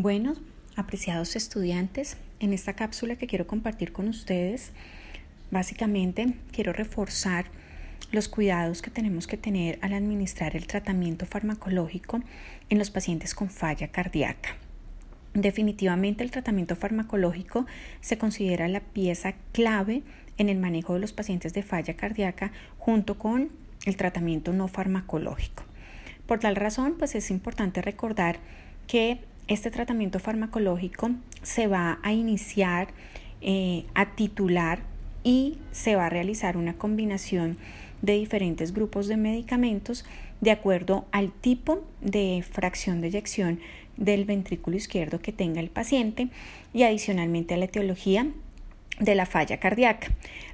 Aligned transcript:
Bueno, 0.00 0.36
apreciados 0.76 1.34
estudiantes, 1.34 2.18
en 2.38 2.52
esta 2.52 2.74
cápsula 2.74 3.16
que 3.16 3.26
quiero 3.26 3.48
compartir 3.48 3.92
con 3.92 4.06
ustedes, 4.06 4.70
básicamente 5.50 6.34
quiero 6.52 6.72
reforzar 6.72 7.46
los 8.12 8.28
cuidados 8.28 8.80
que 8.80 8.92
tenemos 8.92 9.26
que 9.26 9.36
tener 9.36 9.76
al 9.82 9.94
administrar 9.94 10.54
el 10.54 10.68
tratamiento 10.68 11.26
farmacológico 11.26 12.20
en 12.70 12.78
los 12.78 12.90
pacientes 12.90 13.34
con 13.34 13.50
falla 13.50 13.88
cardíaca. 13.88 14.50
Definitivamente 15.34 16.22
el 16.22 16.30
tratamiento 16.30 16.76
farmacológico 16.76 17.66
se 18.00 18.18
considera 18.18 18.68
la 18.68 18.78
pieza 18.78 19.34
clave 19.50 20.04
en 20.36 20.48
el 20.48 20.58
manejo 20.58 20.94
de 20.94 21.00
los 21.00 21.12
pacientes 21.12 21.54
de 21.54 21.64
falla 21.64 21.96
cardíaca 21.96 22.52
junto 22.78 23.18
con 23.18 23.50
el 23.84 23.96
tratamiento 23.96 24.52
no 24.52 24.68
farmacológico. 24.68 25.64
Por 26.28 26.38
tal 26.38 26.54
razón, 26.54 26.94
pues 26.96 27.16
es 27.16 27.32
importante 27.32 27.82
recordar 27.82 28.38
que 28.86 29.18
este 29.48 29.70
tratamiento 29.70 30.18
farmacológico 30.18 31.10
se 31.42 31.66
va 31.66 31.98
a 32.02 32.12
iniciar 32.12 32.88
eh, 33.40 33.86
a 33.94 34.14
titular 34.14 34.82
y 35.24 35.58
se 35.72 35.96
va 35.96 36.06
a 36.06 36.10
realizar 36.10 36.56
una 36.56 36.76
combinación 36.76 37.56
de 38.02 38.14
diferentes 38.14 38.72
grupos 38.72 39.08
de 39.08 39.16
medicamentos 39.16 40.04
de 40.40 40.50
acuerdo 40.50 41.06
al 41.10 41.32
tipo 41.32 41.82
de 42.00 42.44
fracción 42.48 43.00
de 43.00 43.08
eyección 43.08 43.58
del 43.96 44.24
ventrículo 44.24 44.76
izquierdo 44.76 45.20
que 45.20 45.32
tenga 45.32 45.60
el 45.60 45.70
paciente 45.70 46.28
y 46.72 46.84
adicionalmente 46.84 47.54
a 47.54 47.56
la 47.56 47.64
etiología 47.64 48.28
de 49.00 49.14
la 49.14 49.26
falla 49.26 49.58
cardíaca. 49.58 50.08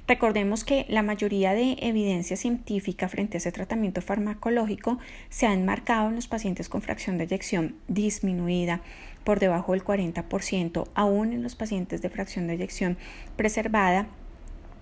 Recordemos 0.07 0.63
que 0.63 0.85
la 0.87 1.01
mayoría 1.01 1.53
de 1.53 1.77
evidencia 1.79 2.37
científica 2.37 3.09
frente 3.09 3.37
a 3.37 3.39
ese 3.39 3.51
tratamiento 3.51 4.01
farmacológico 4.01 4.99
se 5.29 5.47
ha 5.47 5.53
enmarcado 5.53 6.09
en 6.09 6.15
los 6.15 6.27
pacientes 6.27 6.69
con 6.69 6.81
fracción 6.81 7.17
de 7.17 7.23
eyección 7.23 7.75
disminuida 7.87 8.81
por 9.23 9.39
debajo 9.39 9.71
del 9.71 9.83
40%, 9.83 10.87
aún 10.93 11.33
en 11.33 11.41
los 11.41 11.55
pacientes 11.55 12.01
de 12.01 12.09
fracción 12.09 12.47
de 12.47 12.53
eyección 12.53 12.97
preservada 13.35 14.07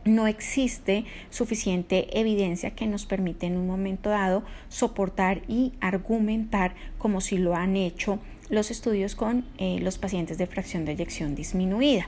no 0.06 0.28
existe 0.28 1.06
suficiente 1.30 2.20
evidencia 2.20 2.72
que 2.72 2.88
nos 2.88 3.06
permite 3.06 3.46
en 3.46 3.58
un 3.58 3.68
momento 3.68 4.10
dado 4.10 4.44
soportar 4.68 5.42
y 5.48 5.74
argumentar 5.80 6.76
como 6.98 7.22
si 7.22 7.38
lo 7.38 7.56
han 7.56 7.78
hecho 7.78 8.20
los 8.50 8.70
estudios 8.72 9.16
con 9.16 9.46
eh, 9.58 9.80
los 9.80 9.98
pacientes 9.98 10.38
de 10.38 10.48
fracción 10.48 10.84
de 10.84 10.92
eyección 10.92 11.36
disminuida. 11.36 12.08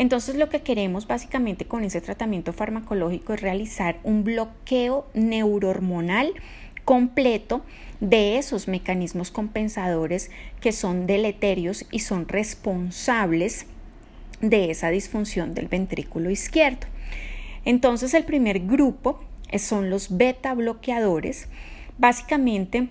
Entonces 0.00 0.36
lo 0.36 0.48
que 0.48 0.62
queremos 0.62 1.06
básicamente 1.06 1.66
con 1.66 1.84
ese 1.84 2.00
tratamiento 2.00 2.54
farmacológico 2.54 3.34
es 3.34 3.42
realizar 3.42 3.98
un 4.02 4.24
bloqueo 4.24 5.06
neurohormonal 5.12 6.32
completo 6.86 7.60
de 8.00 8.38
esos 8.38 8.66
mecanismos 8.66 9.30
compensadores 9.30 10.30
que 10.62 10.72
son 10.72 11.06
deleterios 11.06 11.84
y 11.90 11.98
son 11.98 12.28
responsables 12.28 13.66
de 14.40 14.70
esa 14.70 14.88
disfunción 14.88 15.52
del 15.52 15.68
ventrículo 15.68 16.30
izquierdo. 16.30 16.86
Entonces 17.66 18.14
el 18.14 18.24
primer 18.24 18.60
grupo 18.60 19.20
son 19.58 19.90
los 19.90 20.16
beta 20.16 20.54
bloqueadores. 20.54 21.48
Básicamente, 21.98 22.88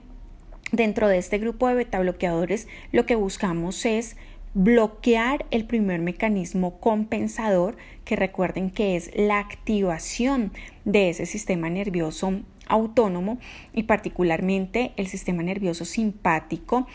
dentro 0.72 1.08
de 1.08 1.18
este 1.18 1.40
grupo 1.40 1.70
de 1.70 1.74
beta 1.74 2.00
bloqueadores, 2.00 2.68
lo 2.92 3.08
que 3.08 3.16
buscamos 3.16 3.84
es 3.88 4.16
bloquear 4.53 5.45
el 5.52 5.66
primer 5.66 6.02
mecanismo 6.02 6.80
compensador, 6.80 7.78
que 8.05 8.16
recuerden 8.16 8.72
que 8.72 8.95
es 8.95 9.11
la 9.16 9.39
activación 9.39 10.52
de 10.86 11.09
ese 11.09 11.25
sistema 11.25 11.69
nervioso 11.69 12.41
autónomo 12.67 13.39
y 13.73 13.83
particularmente 13.83 14.91
el 14.95 15.08
sistema 15.08 15.44
nervioso 15.44 15.86
simpático 15.86 16.88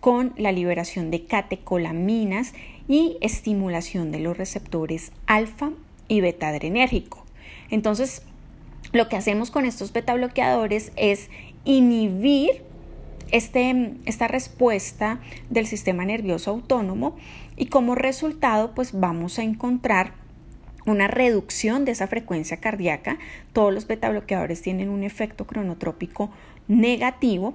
con 0.00 0.34
la 0.36 0.52
liberación 0.52 1.10
de 1.10 1.26
catecolaminas 1.26 2.54
y 2.88 3.16
estimulación 3.20 4.10
de 4.10 4.20
los 4.20 4.36
receptores 4.36 5.12
alfa 5.26 5.72
y 6.08 6.20
beta 6.20 6.48
adrenérgico. 6.48 7.24
Entonces, 7.70 8.22
lo 8.92 9.08
que 9.08 9.16
hacemos 9.16 9.50
con 9.50 9.64
estos 9.64 9.92
beta 9.92 10.14
bloqueadores 10.14 10.92
es 10.96 11.30
inhibir 11.64 12.62
este, 13.32 13.94
esta 14.04 14.28
respuesta 14.28 15.18
del 15.50 15.66
sistema 15.66 16.04
nervioso 16.04 16.52
autónomo 16.52 17.16
y 17.56 17.66
como 17.66 17.96
resultado 17.96 18.74
pues 18.74 18.92
vamos 18.98 19.38
a 19.38 19.42
encontrar 19.42 20.12
una 20.86 21.08
reducción 21.08 21.84
de 21.84 21.92
esa 21.92 22.06
frecuencia 22.06 22.58
cardíaca. 22.58 23.18
Todos 23.52 23.72
los 23.72 23.86
beta 23.86 24.10
bloqueadores 24.10 24.62
tienen 24.62 24.88
un 24.88 25.02
efecto 25.02 25.46
cronotrópico 25.46 26.30
negativo. 26.68 27.54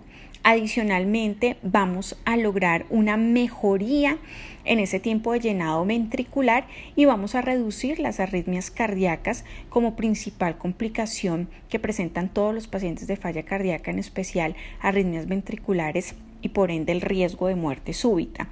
Adicionalmente, 0.49 1.57
vamos 1.61 2.17
a 2.23 2.37
lograr 2.37 2.85
una 2.89 3.17
mejoría 3.17 4.17
en 4.63 4.79
ese 4.79 4.97
tiempo 4.97 5.33
de 5.33 5.41
llenado 5.41 5.85
ventricular 5.85 6.67
y 6.95 7.03
vamos 7.03 7.35
a 7.35 7.41
reducir 7.41 7.99
las 7.99 8.21
arritmias 8.21 8.71
cardíacas 8.71 9.43
como 9.67 9.97
principal 9.97 10.57
complicación 10.57 11.49
que 11.67 11.79
presentan 11.79 12.29
todos 12.29 12.55
los 12.55 12.69
pacientes 12.69 13.07
de 13.07 13.17
falla 13.17 13.43
cardíaca, 13.43 13.91
en 13.91 13.99
especial 13.99 14.55
arritmias 14.79 15.27
ventriculares 15.27 16.15
y 16.41 16.47
por 16.47 16.71
ende 16.71 16.93
el 16.93 17.01
riesgo 17.01 17.49
de 17.49 17.55
muerte 17.55 17.91
súbita. 17.91 18.47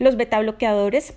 Los 0.00 0.16
beta 0.16 0.40
bloqueadores 0.40 1.14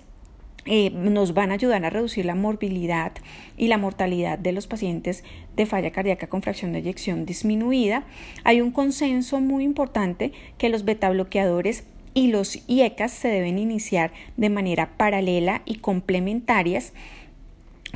eh, 0.71 0.91
nos 0.91 1.33
van 1.33 1.49
a 1.49 1.55
ayudar 1.55 1.83
a 1.83 1.89
reducir 1.89 2.25
la 2.25 2.35
morbilidad 2.35 3.11
y 3.57 3.69
la 3.69 3.79
mortalidad 3.79 4.37
de 4.37 4.51
los 4.51 4.67
pacientes 4.67 5.23
de 5.55 5.65
falla 5.65 5.89
cardíaca 5.89 6.27
con 6.27 6.43
fracción 6.43 6.73
de 6.73 6.79
eyección 6.79 7.25
disminuida. 7.25 8.03
Hay 8.43 8.61
un 8.61 8.69
consenso 8.69 9.39
muy 9.39 9.63
importante 9.63 10.31
que 10.59 10.69
los 10.69 10.85
beta 10.85 11.09
bloqueadores 11.09 11.85
y 12.13 12.27
los 12.27 12.59
IECAS 12.67 13.11
se 13.11 13.29
deben 13.29 13.57
iniciar 13.57 14.11
de 14.37 14.51
manera 14.51 14.91
paralela 14.95 15.63
y 15.65 15.77
complementarias 15.77 16.93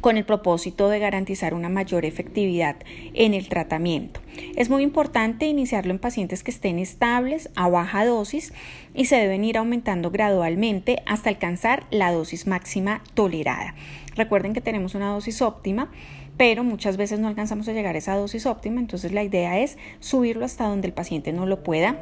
con 0.02 0.18
el 0.18 0.26
propósito 0.26 0.90
de 0.90 1.00
garantizar 1.00 1.54
una 1.54 1.70
mayor 1.70 2.06
efectividad 2.06 2.76
en 3.14 3.34
el 3.34 3.48
tratamiento. 3.48 4.20
Es 4.56 4.70
muy 4.70 4.84
importante 4.84 5.46
iniciarlo 5.46 5.92
en 5.92 6.00
pacientes 6.00 6.44
que 6.44 6.52
estén 6.52 6.80
estables 6.80 7.50
a 7.56 7.70
baja 7.70 8.06
dosis 8.06 8.54
y 8.94 9.06
se 9.06 9.16
deben 9.16 9.44
ir 9.44 9.58
aumentando 9.58 10.12
gradualmente 10.12 11.02
hasta 11.06 11.30
alcanzar 11.30 11.86
la 11.92 12.12
dosis 12.12 12.48
máxima 12.48 13.02
tolerada. 13.14 13.76
Recuerden 14.16 14.54
que 14.54 14.62
tenemos 14.62 14.96
una 14.96 15.10
dosis 15.10 15.42
óptima, 15.42 15.90
pero 16.38 16.64
muchas 16.64 16.98
veces 16.98 17.20
no 17.20 17.28
alcanzamos 17.28 17.68
a 17.68 17.74
llegar 17.74 17.96
a 17.96 18.00
esa 18.00 18.16
dosis 18.16 18.46
óptima, 18.46 18.80
entonces 18.80 19.12
la 19.12 19.24
idea 19.24 19.60
es 19.60 19.78
subirlo 20.00 20.46
hasta 20.46 20.68
donde 20.68 20.88
el 20.88 20.94
paciente 20.94 21.32
no 21.32 21.46
lo 21.46 21.64
pueda 21.64 21.98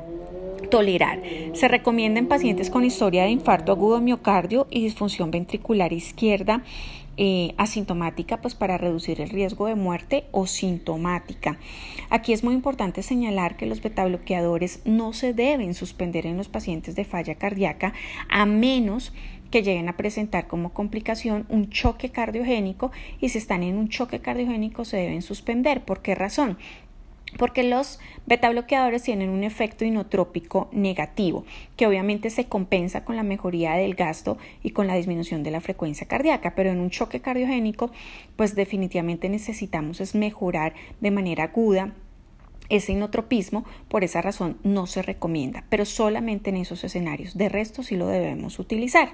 tolerar. 0.70 1.22
Se 1.54 1.68
recomienda 1.68 2.20
en 2.20 2.28
pacientes 2.28 2.70
con 2.70 2.86
historia 2.86 3.24
de 3.24 3.30
infarto 3.30 3.72
agudo 3.72 4.00
miocardio 4.00 4.68
y 4.70 4.84
disfunción 4.84 5.32
ventricular 5.32 5.92
izquierda 5.92 6.64
eh, 7.24 7.54
asintomática 7.60 8.42
pues 8.42 8.56
para 8.56 8.80
reducir 8.80 9.22
el 9.22 9.30
riesgo 9.30 9.68
de 9.68 9.76
muerte 9.76 10.26
o 10.32 10.48
sintomática. 10.48 11.60
Aquí 12.10 12.34
es 12.34 12.44
muy 12.44 12.56
importante 12.56 13.04
señalar 13.04 13.58
que 13.58 13.68
los 13.68 13.84
betabloqueadores 13.84 14.82
no 14.86 15.14
se 15.14 15.32
deben 15.32 15.76
suspender 15.76 16.26
en 16.26 16.36
los 16.36 16.50
pacientes 16.50 16.96
de 16.96 17.06
falla 17.06 17.36
cardíaca 17.36 17.94
a 18.28 18.48
menos 18.48 19.14
que 19.52 19.62
lleguen 19.62 19.88
a 19.88 19.98
presentar 19.98 20.48
como 20.48 20.74
complicación 20.74 21.46
un 21.50 21.70
choque 21.70 22.10
cardiogénico 22.10 22.92
y 23.20 23.30
si 23.30 23.38
están 23.38 23.62
en 23.62 23.78
un 23.78 23.90
choque 23.90 24.20
cardiogénico 24.20 24.84
se 24.84 24.98
deben 24.98 25.22
suspender. 25.22 25.86
¿Por 25.86 26.02
qué 26.02 26.16
razón? 26.16 26.58
Porque 27.38 27.64
los 27.64 28.00
beta 28.26 28.50
bloqueadores 28.50 29.04
tienen 29.04 29.30
un 29.30 29.44
efecto 29.44 29.86
inotrópico 29.86 30.70
negativo, 30.72 31.46
que 31.76 31.88
obviamente 31.88 32.30
se 32.30 32.46
compensa 32.46 33.04
con 33.04 33.16
la 33.16 33.24
mejoría 33.24 33.74
del 33.74 33.96
gasto 33.96 34.38
y 34.64 34.72
con 34.72 34.88
la 34.88 34.96
disminución 34.96 35.44
de 35.44 35.52
la 35.52 35.62
frecuencia 35.62 36.08
cardíaca, 36.08 36.54
pero 36.56 36.70
en 36.70 36.80
un 36.80 36.90
choque 36.90 37.22
cardiogénico, 37.22 37.92
pues 38.36 38.56
definitivamente 38.56 39.30
necesitamos 39.30 40.02
es 40.02 40.16
mejorar 40.16 40.74
de 41.00 41.12
manera 41.12 41.46
aguda 41.46 41.94
ese 42.72 42.94
inotropismo, 42.94 43.66
por 43.90 44.04
esa 44.04 44.22
razón 44.22 44.58
no 44.64 44.88
se 44.88 45.02
recomienda, 45.02 45.66
pero 45.70 45.86
solamente 45.86 46.50
en 46.50 46.58
esos 46.58 46.84
escenarios. 46.84 47.38
De 47.38 47.50
resto 47.50 47.84
sí 47.84 47.98
lo 47.98 48.08
debemos 48.08 48.60
utilizar. 48.60 49.12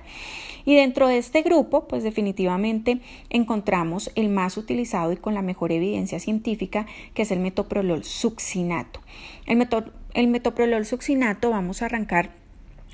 Y 0.63 0.75
dentro 0.75 1.07
de 1.07 1.17
este 1.17 1.41
grupo, 1.41 1.87
pues 1.87 2.03
definitivamente 2.03 2.99
encontramos 3.29 4.11
el 4.15 4.29
más 4.29 4.57
utilizado 4.57 5.11
y 5.11 5.17
con 5.17 5.33
la 5.33 5.41
mejor 5.41 5.71
evidencia 5.71 6.19
científica, 6.19 6.85
que 7.15 7.23
es 7.23 7.31
el 7.31 7.39
metoprolol 7.39 8.03
succinato. 8.03 9.01
El, 9.47 9.67
el 10.13 10.27
metoprolol 10.27 10.85
succinato 10.85 11.49
vamos 11.49 11.81
a 11.81 11.85
arrancar 11.85 12.31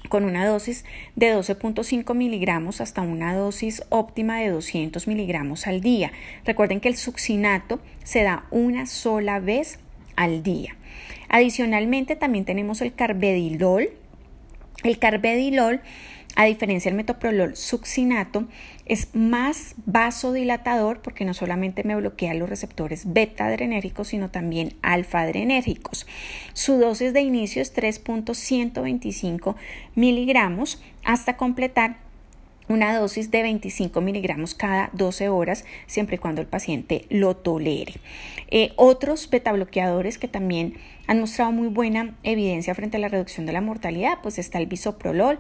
con 0.08 0.24
una 0.24 0.46
dosis 0.46 0.86
de 1.16 1.36
12.5 1.36 2.14
miligramos 2.16 2.82
hasta 2.82 3.02
una 3.02 3.36
dosis 3.36 3.84
óptima 3.90 4.40
de 4.40 4.50
200 4.50 5.08
miligramos 5.08 5.68
al 5.68 5.82
día. 5.82 6.12
Recuerden 6.46 6.80
que 6.80 6.90
el 6.90 6.96
succinato 6.96 7.80
se 8.04 8.24
da 8.24 8.46
una 8.52 8.86
sola 8.86 9.40
vez 9.40 9.80
al 10.16 10.44
día. 10.44 10.76
Adicionalmente 11.30 12.16
también 12.16 12.46
tenemos 12.46 12.82
el 12.82 12.94
carbedilol. 12.94 13.90
El 14.84 15.00
carbedilol 15.00 15.82
A 16.36 16.46
diferencia 16.46 16.90
del 16.90 16.98
metoprolol 16.98 17.56
succinato, 17.56 18.48
es 18.86 19.14
más 19.14 19.76
vasodilatador 19.86 21.02
porque 21.02 21.26
no 21.26 21.36
solamente 21.36 21.84
me 21.84 21.96
bloquea 21.96 22.34
los 22.34 22.50
receptores 22.50 23.14
beta 23.14 23.46
adrenérgicos, 23.46 24.08
sino 24.08 24.32
también 24.32 24.74
alfa 24.82 25.22
adrenérgicos. 25.22 26.08
Su 26.54 26.80
dosis 26.80 27.14
de 27.14 27.22
inicio 27.22 27.62
es 27.62 27.76
3.125 27.76 29.56
miligramos 29.94 30.82
hasta 31.04 31.38
completar 31.38 31.98
una 32.70 32.98
dosis 32.98 33.32
de 33.32 33.44
25 33.44 34.02
miligramos 34.02 34.56
cada 34.56 34.90
12 34.94 35.30
horas, 35.30 35.66
siempre 35.88 36.16
y 36.16 36.20
cuando 36.20 36.42
el 36.42 36.48
paciente 36.48 37.06
lo 37.10 37.36
tolere. 37.36 37.94
Eh, 38.50 38.74
otros 38.76 39.30
beta 39.30 39.52
bloqueadores 39.52 40.18
que 40.18 40.28
también 40.28 40.76
han 41.08 41.20
mostrado 41.20 41.52
muy 41.52 41.68
buena 41.68 42.16
evidencia 42.24 42.76
frente 42.76 42.98
a 42.98 43.00
la 43.00 43.10
reducción 43.10 43.46
de 43.46 43.54
la 43.54 43.62
mortalidad, 43.62 44.20
pues 44.22 44.40
está 44.40 44.58
el 44.58 44.68
bisoprolol 44.68 45.40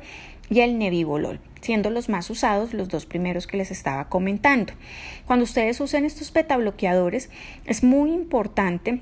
y 0.50 0.60
el 0.60 0.78
nebivolol, 0.78 1.40
siendo 1.62 1.90
los 1.90 2.10
más 2.10 2.30
usados 2.30 2.74
los 2.74 2.90
dos 2.90 3.06
primeros 3.06 3.48
que 3.48 3.58
les 3.58 3.72
estaba 3.72 4.10
comentando. 4.10 4.74
Cuando 5.26 5.44
ustedes 5.44 5.80
usen 5.80 6.06
estos 6.06 6.34
beta 6.34 6.58
bloqueadores, 6.58 7.30
es 7.66 7.84
muy 7.84 8.12
importante 8.12 9.02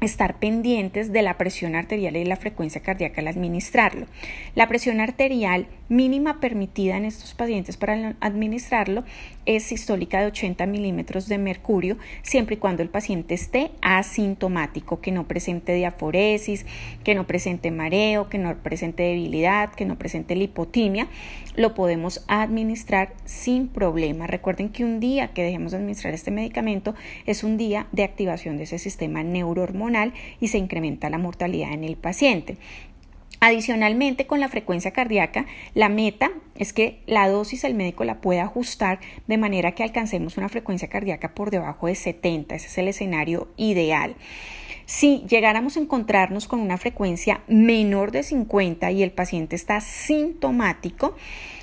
estar 0.00 0.38
pendientes 0.38 1.12
de 1.12 1.22
la 1.22 1.36
presión 1.36 1.74
arterial 1.74 2.16
y 2.16 2.24
la 2.24 2.36
frecuencia 2.36 2.80
cardíaca 2.80 3.20
al 3.20 3.28
administrarlo. 3.28 4.06
La 4.54 4.66
presión 4.66 5.00
arterial 5.00 5.66
mínima 5.88 6.40
permitida 6.40 6.96
en 6.96 7.04
estos 7.04 7.34
pacientes 7.34 7.76
para 7.76 8.16
administrarlo 8.20 9.04
es 9.44 9.64
sistólica 9.64 10.20
de 10.20 10.26
80 10.26 10.64
milímetros 10.66 11.28
de 11.28 11.38
mercurio, 11.38 11.98
siempre 12.22 12.54
y 12.54 12.58
cuando 12.58 12.82
el 12.82 12.88
paciente 12.88 13.34
esté 13.34 13.72
asintomático, 13.82 15.00
que 15.00 15.12
no 15.12 15.26
presente 15.26 15.74
diaforesis, 15.74 16.64
que 17.04 17.14
no 17.14 17.26
presente 17.26 17.70
mareo, 17.70 18.28
que 18.28 18.38
no 18.38 18.56
presente 18.62 19.02
debilidad, 19.02 19.72
que 19.72 19.84
no 19.84 19.98
presente 19.98 20.36
lipotimia, 20.36 21.08
lo 21.56 21.74
podemos 21.74 22.24
administrar 22.28 23.12
sin 23.24 23.68
problema. 23.68 24.26
Recuerden 24.26 24.68
que 24.68 24.84
un 24.84 25.00
día 25.00 25.28
que 25.28 25.42
dejemos 25.42 25.72
de 25.72 25.78
administrar 25.78 26.14
este 26.14 26.30
medicamento 26.30 26.94
es 27.26 27.42
un 27.42 27.56
día 27.56 27.88
de 27.92 28.04
activación 28.04 28.56
de 28.56 28.64
ese 28.64 28.78
sistema 28.78 29.22
neurohormonal 29.24 29.89
y 30.40 30.48
se 30.48 30.58
incrementa 30.58 31.10
la 31.10 31.18
mortalidad 31.18 31.72
en 31.72 31.84
el 31.84 31.96
paciente. 31.96 32.56
Adicionalmente, 33.42 34.26
con 34.26 34.38
la 34.38 34.50
frecuencia 34.50 34.90
cardíaca, 34.90 35.46
la 35.74 35.88
meta 35.88 36.30
es 36.56 36.74
que 36.74 37.00
la 37.06 37.26
dosis 37.26 37.64
el 37.64 37.74
médico 37.74 38.04
la 38.04 38.20
pueda 38.20 38.42
ajustar 38.42 39.00
de 39.28 39.38
manera 39.38 39.72
que 39.72 39.82
alcancemos 39.82 40.36
una 40.36 40.50
frecuencia 40.50 40.88
cardíaca 40.88 41.34
por 41.34 41.50
debajo 41.50 41.86
de 41.86 41.94
70. 41.94 42.54
Ese 42.54 42.66
es 42.66 42.76
el 42.76 42.88
escenario 42.88 43.48
ideal. 43.56 44.14
Si 44.84 45.24
llegáramos 45.26 45.76
a 45.76 45.80
encontrarnos 45.80 46.48
con 46.48 46.60
una 46.60 46.76
frecuencia 46.76 47.40
menor 47.48 48.10
de 48.10 48.24
50 48.24 48.90
y 48.90 49.02
el 49.02 49.12
paciente 49.12 49.56
está 49.56 49.80
sintomático, 49.80 51.16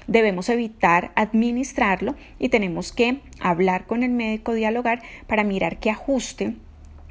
debemos 0.08 0.50
evitar 0.50 1.12
administrarlo 1.16 2.16
y 2.40 2.50
tenemos 2.50 2.92
que 2.92 3.20
hablar 3.40 3.86
con 3.86 4.02
el 4.02 4.12
médico, 4.12 4.54
dialogar 4.54 5.04
para 5.28 5.44
mirar 5.44 5.78
qué 5.78 5.92
ajuste 5.92 6.56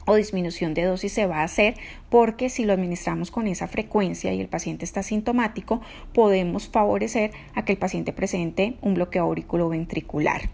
o 0.06 0.14
disminución 0.14 0.72
de 0.72 0.84
dosis 0.84 1.12
se 1.12 1.26
va 1.26 1.40
a 1.40 1.44
hacer 1.44 1.74
porque 2.08 2.48
si 2.48 2.64
lo 2.64 2.72
administramos 2.72 3.30
con 3.30 3.46
esa 3.46 3.66
frecuencia 3.66 4.32
y 4.32 4.40
el 4.40 4.48
paciente 4.48 4.86
está 4.86 5.02
sintomático, 5.02 5.82
podemos 6.14 6.68
favorecer 6.68 7.32
a 7.54 7.64
que 7.64 7.72
el 7.72 7.78
paciente 7.78 8.14
presente 8.14 8.76
un 8.80 8.94
bloqueo 8.94 9.24
auriculoventricular. 9.24 10.48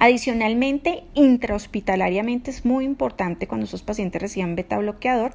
Adicionalmente, 0.00 1.02
intrahospitalariamente 1.14 2.52
es 2.52 2.64
muy 2.64 2.84
importante 2.84 3.48
cuando 3.48 3.66
esos 3.66 3.82
pacientes 3.82 4.22
reciban 4.22 4.54
beta 4.54 4.78
bloqueador 4.78 5.32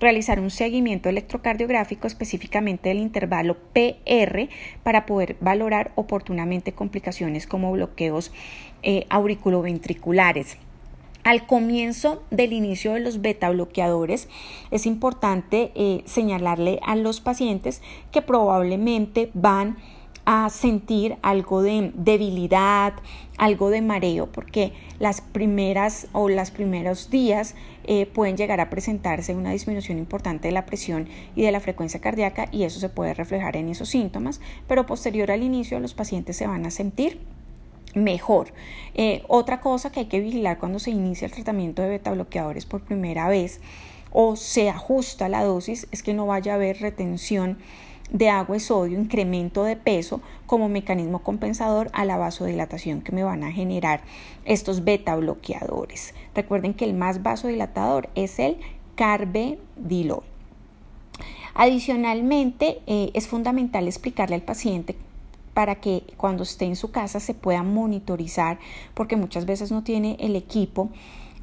realizar 0.00 0.40
un 0.40 0.50
seguimiento 0.50 1.10
electrocardiográfico 1.10 2.06
específicamente 2.06 2.88
del 2.88 2.98
intervalo 2.98 3.58
PR 3.74 4.48
para 4.82 5.04
poder 5.04 5.36
valorar 5.40 5.92
oportunamente 5.96 6.72
complicaciones 6.72 7.46
como 7.46 7.72
bloqueos 7.72 8.32
eh, 8.82 9.04
auriculoventriculares. 9.10 10.56
Al 11.26 11.44
comienzo 11.44 12.22
del 12.30 12.52
inicio 12.52 12.92
de 12.92 13.00
los 13.00 13.20
beta 13.20 13.50
bloqueadores 13.50 14.28
es 14.70 14.86
importante 14.86 15.72
eh, 15.74 16.02
señalarle 16.04 16.78
a 16.84 16.94
los 16.94 17.20
pacientes 17.20 17.82
que 18.12 18.22
probablemente 18.22 19.32
van 19.34 19.76
a 20.24 20.48
sentir 20.50 21.16
algo 21.22 21.62
de 21.62 21.90
debilidad, 21.96 22.94
algo 23.38 23.70
de 23.70 23.82
mareo, 23.82 24.30
porque 24.30 24.72
las 25.00 25.20
primeras 25.20 26.06
o 26.12 26.28
los 26.28 26.52
primeros 26.52 27.10
días 27.10 27.56
eh, 27.82 28.06
pueden 28.06 28.36
llegar 28.36 28.60
a 28.60 28.70
presentarse 28.70 29.34
una 29.34 29.50
disminución 29.50 29.98
importante 29.98 30.46
de 30.46 30.54
la 30.54 30.64
presión 30.64 31.08
y 31.34 31.42
de 31.42 31.50
la 31.50 31.58
frecuencia 31.58 32.00
cardíaca 32.00 32.46
y 32.52 32.62
eso 32.62 32.78
se 32.78 32.88
puede 32.88 33.14
reflejar 33.14 33.56
en 33.56 33.68
esos 33.68 33.88
síntomas, 33.88 34.40
pero 34.68 34.86
posterior 34.86 35.32
al 35.32 35.42
inicio 35.42 35.80
los 35.80 35.92
pacientes 35.92 36.36
se 36.36 36.46
van 36.46 36.66
a 36.66 36.70
sentir 36.70 37.18
mejor. 37.96 38.52
Eh, 38.94 39.24
otra 39.26 39.60
cosa 39.60 39.90
que 39.90 40.00
hay 40.00 40.06
que 40.06 40.20
vigilar 40.20 40.58
cuando 40.58 40.78
se 40.78 40.90
inicia 40.90 41.26
el 41.26 41.32
tratamiento 41.32 41.82
de 41.82 41.88
beta 41.88 42.12
bloqueadores 42.12 42.66
por 42.66 42.82
primera 42.82 43.28
vez 43.28 43.60
o 44.12 44.36
se 44.36 44.70
ajusta 44.70 45.28
la 45.28 45.42
dosis 45.42 45.88
es 45.90 46.02
que 46.02 46.14
no 46.14 46.26
vaya 46.26 46.52
a 46.52 46.54
haber 46.54 46.80
retención 46.80 47.58
de 48.10 48.28
agua 48.28 48.56
y 48.56 48.60
sodio, 48.60 48.98
incremento 49.00 49.64
de 49.64 49.74
peso 49.74 50.20
como 50.46 50.68
mecanismo 50.68 51.22
compensador 51.22 51.90
a 51.92 52.04
la 52.04 52.16
vasodilatación 52.16 53.00
que 53.00 53.10
me 53.10 53.24
van 53.24 53.42
a 53.42 53.50
generar 53.50 54.02
estos 54.44 54.84
beta 54.84 55.16
bloqueadores. 55.16 56.14
Recuerden 56.34 56.74
que 56.74 56.84
el 56.84 56.94
más 56.94 57.22
vasodilatador 57.22 58.08
es 58.14 58.38
el 58.38 58.58
carbedilol. 58.94 60.22
Adicionalmente, 61.54 62.80
eh, 62.86 63.10
es 63.14 63.26
fundamental 63.26 63.88
explicarle 63.88 64.36
al 64.36 64.42
paciente 64.42 64.94
para 65.56 65.76
que 65.76 66.02
cuando 66.18 66.42
esté 66.42 66.66
en 66.66 66.76
su 66.76 66.90
casa 66.90 67.18
se 67.18 67.32
pueda 67.32 67.62
monitorizar, 67.62 68.58
porque 68.92 69.16
muchas 69.16 69.46
veces 69.46 69.72
no 69.72 69.82
tiene 69.82 70.18
el 70.20 70.36
equipo 70.36 70.90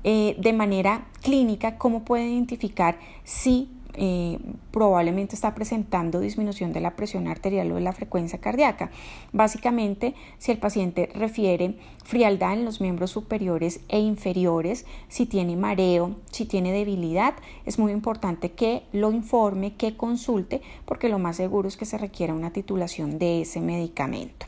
eh, 0.04 0.36
de 0.38 0.54
manera 0.54 1.08
clínica, 1.24 1.80
cómo 1.80 2.06
puede 2.06 2.28
identificar 2.28 3.00
si 3.24 3.70
eh, 3.96 4.40
probablemente 4.72 5.36
está 5.36 5.54
presentando 5.54 6.20
disminución 6.20 6.74
de 6.74 6.82
la 6.82 6.96
presión 6.96 7.28
arterial 7.28 7.72
o 7.72 7.76
de 7.76 7.82
la 7.82 7.94
frecuencia 7.94 8.40
cardíaca. 8.40 8.92
Básicamente, 9.32 10.16
si 10.38 10.52
el 10.52 10.58
paciente 10.58 11.10
refiere 11.14 11.78
frialdad 12.04 12.54
en 12.54 12.66
los 12.66 12.82
miembros 12.82 13.12
superiores 13.12 13.82
e 13.90 14.00
inferiores, 14.00 14.86
si 15.08 15.26
tiene 15.26 15.56
mareo, 15.56 16.16
si 16.32 16.46
tiene 16.46 16.72
debilidad, 16.72 17.36
es 17.66 17.80
muy 17.80 17.92
importante 17.92 18.52
que 18.52 18.84
lo 18.92 19.12
informe, 19.12 19.76
que 19.76 19.96
consulte, 19.96 20.62
porque 20.86 21.10
lo 21.10 21.20
más 21.20 21.38
seguro 21.38 21.68
es 21.68 21.78
que 21.78 21.86
se 21.86 21.98
requiera 21.98 22.34
una 22.34 22.52
titulación 22.52 23.20
de 23.20 23.42
ese 23.42 23.62
medicamento. 23.62 24.48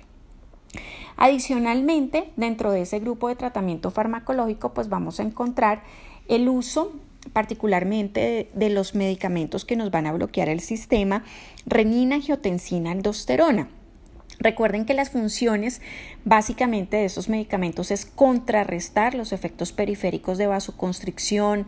Adicionalmente, 1.17 2.31
dentro 2.35 2.71
de 2.71 2.81
ese 2.81 2.99
grupo 2.99 3.29
de 3.29 3.35
tratamiento 3.35 3.89
farmacológico, 3.91 4.73
pues 4.73 4.89
vamos 4.89 5.19
a 5.19 5.23
encontrar 5.23 5.83
el 6.27 6.49
uso 6.49 6.91
particularmente 7.33 8.49
de, 8.53 8.69
los 8.69 8.95
medicamentos 8.95 9.65
que 9.65 9.75
nos 9.75 9.91
van 9.91 10.07
a 10.07 10.13
bloquear 10.13 10.49
el 10.49 10.59
sistema, 10.59 11.23
renina, 11.65 12.15
angiotensina, 12.15 12.91
aldosterona. 12.91 13.69
Recuerden 14.39 14.85
que 14.85 14.93
las 14.93 15.11
funciones 15.11 15.81
básicamente 16.25 16.97
de 16.97 17.05
estos 17.05 17.29
medicamentos 17.29 17.89
es 17.89 18.05
contrarrestar 18.05 19.15
los 19.15 19.31
efectos 19.31 19.71
periféricos 19.71 20.37
de 20.37 20.47
vasoconstricción, 20.47 21.67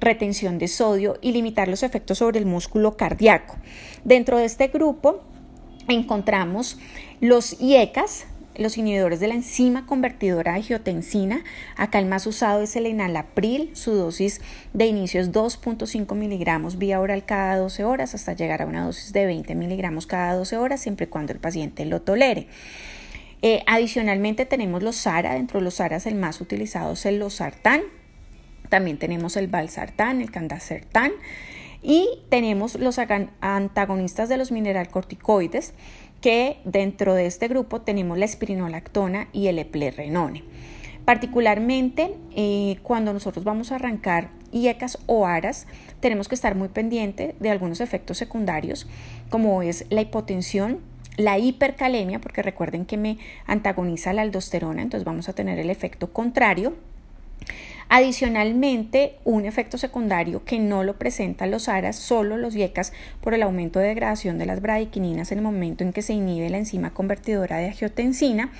retención 0.00 0.58
de 0.58 0.68
sodio 0.68 1.18
y 1.22 1.32
limitar 1.32 1.68
los 1.68 1.82
efectos 1.82 2.18
sobre 2.18 2.40
el 2.40 2.46
músculo 2.46 2.96
cardíaco. 2.96 3.56
Dentro 4.04 4.36
de 4.38 4.46
este 4.46 4.68
grupo 4.68 5.22
encontramos 5.86 6.78
los 7.20 7.60
IECAS, 7.60 8.26
los 8.58 8.76
inhibidores 8.76 9.20
de 9.20 9.28
la 9.28 9.34
enzima 9.34 9.86
convertidora 9.86 10.52
de 10.52 10.58
angiotensina. 10.58 11.42
Acá 11.76 11.98
el 11.98 12.06
más 12.06 12.26
usado 12.26 12.60
es 12.60 12.76
el 12.76 12.86
enalapril, 12.86 13.70
su 13.74 13.92
dosis 13.92 14.40
de 14.74 14.86
inicio 14.86 15.20
es 15.20 15.32
2.5 15.32 16.14
miligramos 16.14 16.76
vía 16.76 17.00
oral 17.00 17.24
cada 17.24 17.56
12 17.56 17.84
horas 17.84 18.14
hasta 18.14 18.34
llegar 18.34 18.62
a 18.62 18.66
una 18.66 18.84
dosis 18.84 19.12
de 19.12 19.26
20 19.26 19.54
miligramos 19.54 20.06
cada 20.06 20.34
12 20.34 20.56
horas, 20.56 20.80
siempre 20.80 21.06
y 21.06 21.08
cuando 21.08 21.32
el 21.32 21.38
paciente 21.38 21.84
lo 21.86 22.02
tolere. 22.02 22.48
Eh, 23.40 23.62
adicionalmente 23.66 24.46
tenemos 24.46 24.82
los 24.82 24.96
SARA, 24.96 25.34
dentro 25.34 25.60
de 25.60 25.64
los 25.64 25.74
SARA 25.74 25.98
el 26.04 26.16
más 26.16 26.40
utilizado 26.40 26.94
es 26.94 27.06
el 27.06 27.20
losartán, 27.20 27.82
también 28.68 28.98
tenemos 28.98 29.36
el 29.36 29.46
valsartán, 29.46 30.20
el 30.20 30.30
candacertán 30.30 31.12
y 31.82 32.08
tenemos 32.28 32.74
los 32.74 32.98
antagonistas 32.98 34.28
de 34.28 34.36
los 34.36 34.50
mineralcorticoides 34.50 35.74
que 36.20 36.60
dentro 36.64 37.14
de 37.14 37.26
este 37.26 37.48
grupo 37.48 37.80
tenemos 37.80 38.18
la 38.18 38.24
espirinolactona 38.24 39.28
y 39.32 39.46
el 39.46 39.58
eplerenone. 39.58 40.44
Particularmente 41.04 42.14
eh, 42.36 42.78
cuando 42.82 43.12
nosotros 43.12 43.44
vamos 43.44 43.72
a 43.72 43.76
arrancar 43.76 44.30
IECAS 44.52 44.98
o 45.06 45.26
ARAS, 45.26 45.66
tenemos 46.00 46.28
que 46.28 46.34
estar 46.34 46.54
muy 46.54 46.68
pendiente 46.68 47.34
de 47.40 47.50
algunos 47.50 47.80
efectos 47.80 48.18
secundarios, 48.18 48.86
como 49.30 49.62
es 49.62 49.86
la 49.90 50.02
hipotensión, 50.02 50.80
la 51.16 51.38
hipercalemia, 51.38 52.20
porque 52.20 52.42
recuerden 52.42 52.84
que 52.84 52.96
me 52.96 53.18
antagoniza 53.46 54.12
la 54.12 54.22
aldosterona, 54.22 54.82
entonces 54.82 55.04
vamos 55.04 55.28
a 55.28 55.32
tener 55.32 55.58
el 55.58 55.70
efecto 55.70 56.12
contrario, 56.12 56.74
Adicionalmente, 57.90 59.16
un 59.24 59.46
efecto 59.46 59.78
secundario 59.78 60.44
que 60.44 60.58
no 60.58 60.84
lo 60.84 60.98
presentan 60.98 61.50
los 61.50 61.68
ARAS, 61.68 61.96
solo 61.96 62.36
los 62.36 62.52
YECAS, 62.52 62.92
por 63.22 63.32
el 63.32 63.42
aumento 63.42 63.78
de 63.78 63.88
degradación 63.88 64.36
de 64.36 64.44
las 64.44 64.60
bradiquininas 64.60 65.32
en 65.32 65.38
el 65.38 65.44
momento 65.44 65.84
en 65.84 65.94
que 65.94 66.02
se 66.02 66.12
inhibe 66.12 66.50
la 66.50 66.58
enzima 66.58 66.92
convertidora 66.92 67.56
de 67.56 67.68
angiotensina, 67.68 68.52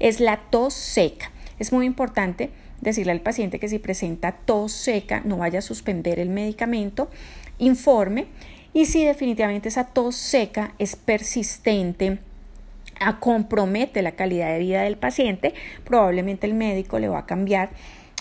es 0.00 0.20
la 0.20 0.36
tos 0.50 0.74
seca. 0.74 1.30
Es 1.58 1.72
muy 1.72 1.86
importante 1.86 2.50
decirle 2.82 3.12
al 3.12 3.22
paciente 3.22 3.58
que 3.58 3.70
si 3.70 3.78
presenta 3.78 4.32
tos 4.32 4.72
seca 4.72 5.22
no 5.24 5.38
vaya 5.38 5.60
a 5.60 5.62
suspender 5.62 6.20
el 6.20 6.28
medicamento, 6.28 7.10
informe 7.58 8.26
y 8.74 8.84
si 8.84 9.02
definitivamente 9.02 9.70
esa 9.70 9.84
tos 9.84 10.14
seca 10.14 10.74
es 10.78 10.94
persistente, 10.94 12.18
compromete 13.20 14.02
la 14.02 14.12
calidad 14.12 14.52
de 14.52 14.58
vida 14.58 14.82
del 14.82 14.98
paciente, 14.98 15.54
probablemente 15.84 16.46
el 16.46 16.54
médico 16.54 16.98
le 16.98 17.08
va 17.08 17.20
a 17.20 17.26
cambiar 17.26 17.70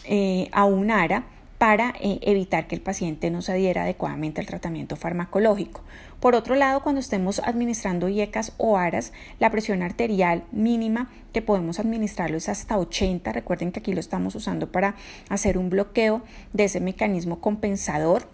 eh, 0.08 0.50
a 0.52 0.66
un 0.66 0.92
ARA 0.92 1.26
para 1.58 1.94
eh, 2.00 2.20
evitar 2.22 2.68
que 2.68 2.76
el 2.76 2.82
paciente 2.82 3.32
no 3.32 3.42
se 3.42 3.52
adhiera 3.52 3.84
adecuadamente 3.84 4.42
al 4.42 4.48
tratamiento 4.48 4.96
farmacológico. 4.96 5.82
Por 6.20 6.36
otro 6.36 6.56
lado, 6.56 6.82
cuando 6.82 7.02
estemos 7.02 7.40
administrando 7.40 8.10
IECAS 8.10 8.54
o 8.58 8.78
ARAS, 8.78 9.12
la 9.40 9.50
presión 9.52 9.82
arterial 9.82 10.44
mínima 10.52 11.10
que 11.34 11.42
podemos 11.42 11.80
administrarlo 11.80 12.38
es 12.38 12.50
hasta 12.50 12.78
80. 12.78 13.32
Recuerden 13.34 13.72
que 13.72 13.80
aquí 13.80 13.94
lo 13.94 14.00
estamos 14.00 14.36
usando 14.36 14.72
para 14.72 14.96
hacer 15.30 15.58
un 15.58 15.70
bloqueo 15.70 16.22
de 16.54 16.66
ese 16.66 16.80
mecanismo 16.80 17.40
compensador. 17.40 18.28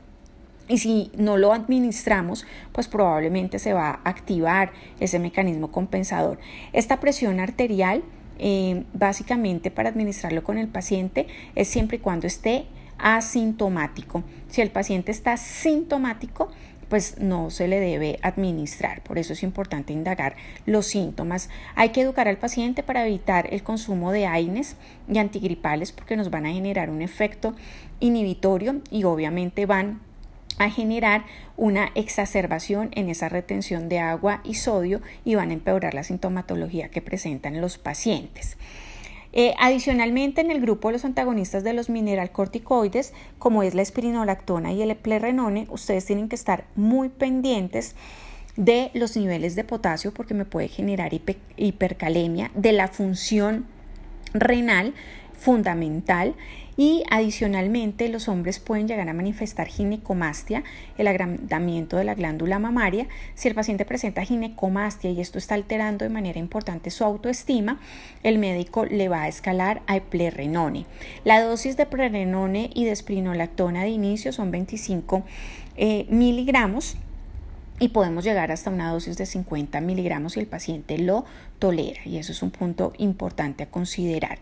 Y 0.69 0.77
si 0.77 1.11
no 1.17 1.37
lo 1.37 1.51
administramos, 1.51 2.45
pues 2.71 2.87
probablemente 2.87 3.59
se 3.59 3.73
va 3.73 3.89
a 3.89 4.09
activar 4.09 4.71
ese 5.01 5.19
mecanismo 5.19 5.71
compensador. 5.71 6.39
Esta 6.71 7.01
presión 7.01 7.41
arterial 7.41 8.03
eh, 8.39 8.83
básicamente 8.93 9.71
para 9.71 9.89
administrarlo 9.89 10.43
con 10.43 10.57
el 10.57 10.67
paciente 10.67 11.27
es 11.55 11.67
siempre 11.67 11.97
y 11.97 11.99
cuando 11.99 12.27
esté 12.27 12.65
asintomático. 12.97 14.23
Si 14.49 14.61
el 14.61 14.71
paciente 14.71 15.11
está 15.11 15.37
sintomático, 15.37 16.49
pues 16.89 17.17
no 17.19 17.49
se 17.49 17.67
le 17.67 17.79
debe 17.79 18.19
administrar. 18.21 19.01
Por 19.01 19.17
eso 19.17 19.33
es 19.33 19.41
importante 19.41 19.93
indagar 19.93 20.35
los 20.65 20.85
síntomas. 20.85 21.49
Hay 21.75 21.89
que 21.89 22.01
educar 22.01 22.27
al 22.27 22.37
paciente 22.37 22.83
para 22.83 23.05
evitar 23.07 23.51
el 23.51 23.63
consumo 23.63 24.11
de 24.11 24.27
AINES 24.27 24.75
y 25.11 25.17
antigripales 25.17 25.91
porque 25.91 26.15
nos 26.15 26.29
van 26.29 26.45
a 26.45 26.53
generar 26.53 26.89
un 26.91 27.01
efecto 27.01 27.55
inhibitorio 27.99 28.81
y 28.91 29.05
obviamente 29.05 29.65
van 29.65 30.01
a 30.59 30.69
generar 30.69 31.25
una 31.57 31.91
exacerbación 31.95 32.89
en 32.93 33.09
esa 33.09 33.29
retención 33.29 33.89
de 33.89 33.99
agua 33.99 34.41
y 34.43 34.55
sodio 34.55 35.01
y 35.25 35.35
van 35.35 35.49
a 35.49 35.53
empeorar 35.53 35.93
la 35.93 36.03
sintomatología 36.03 36.89
que 36.89 37.01
presentan 37.01 37.61
los 37.61 37.77
pacientes. 37.77 38.57
Eh, 39.35 39.55
adicionalmente, 39.59 40.41
en 40.41 40.51
el 40.51 40.61
grupo 40.61 40.89
de 40.89 40.93
los 40.93 41.05
antagonistas 41.05 41.63
de 41.63 41.73
los 41.73 41.89
mineralcorticoides, 41.89 43.13
como 43.39 43.63
es 43.63 43.73
la 43.73 43.81
espirinolactona 43.81 44.73
y 44.73 44.81
el 44.83 44.91
eplerenone, 44.91 45.65
ustedes 45.71 46.05
tienen 46.05 46.29
que 46.29 46.35
estar 46.35 46.65
muy 46.75 47.09
pendientes 47.09 47.95
de 48.57 48.91
los 48.93 49.17
niveles 49.17 49.55
de 49.55 49.63
potasio 49.63 50.13
porque 50.13 50.35
me 50.35 50.45
puede 50.45 50.67
generar 50.67 51.11
hipercalemia, 51.57 52.51
de 52.53 52.71
la 52.73 52.87
función 52.87 53.65
renal 54.35 54.93
fundamental 55.33 56.35
y 56.77 57.03
adicionalmente 57.09 58.09
los 58.09 58.27
hombres 58.27 58.59
pueden 58.59 58.87
llegar 58.87 59.07
a 59.09 59.13
manifestar 59.13 59.67
ginecomastia, 59.67 60.63
el 60.97 61.07
agrandamiento 61.07 61.97
de 61.97 62.03
la 62.03 62.15
glándula 62.15 62.59
mamaria. 62.59 63.07
Si 63.35 63.47
el 63.47 63.55
paciente 63.55 63.85
presenta 63.85 64.23
ginecomastia 64.23 65.11
y 65.11 65.21
esto 65.21 65.37
está 65.37 65.55
alterando 65.55 66.05
de 66.05 66.09
manera 66.09 66.39
importante 66.39 66.89
su 66.89 67.03
autoestima, 67.03 67.79
el 68.23 68.39
médico 68.39 68.85
le 68.85 69.09
va 69.09 69.23
a 69.23 69.27
escalar 69.27 69.81
a 69.87 69.99
plerrenone. 69.99 70.85
La 71.23 71.41
dosis 71.41 71.77
de 71.77 71.85
plerrenone 71.85 72.69
y 72.73 72.85
de 72.85 72.91
esprinolactona 72.91 73.83
de 73.83 73.89
inicio 73.89 74.33
son 74.33 74.51
25 74.51 75.23
eh, 75.75 76.05
miligramos 76.09 76.97
y 77.79 77.89
podemos 77.89 78.23
llegar 78.23 78.51
hasta 78.51 78.69
una 78.69 78.91
dosis 78.91 79.17
de 79.17 79.25
50 79.25 79.81
miligramos 79.81 80.33
si 80.33 80.39
el 80.39 80.47
paciente 80.47 80.97
lo 80.97 81.25
tolera 81.59 82.01
y 82.05 82.17
eso 82.17 82.31
es 82.31 82.41
un 82.43 82.51
punto 82.51 82.93
importante 82.97 83.63
a 83.63 83.69
considerar. 83.69 84.39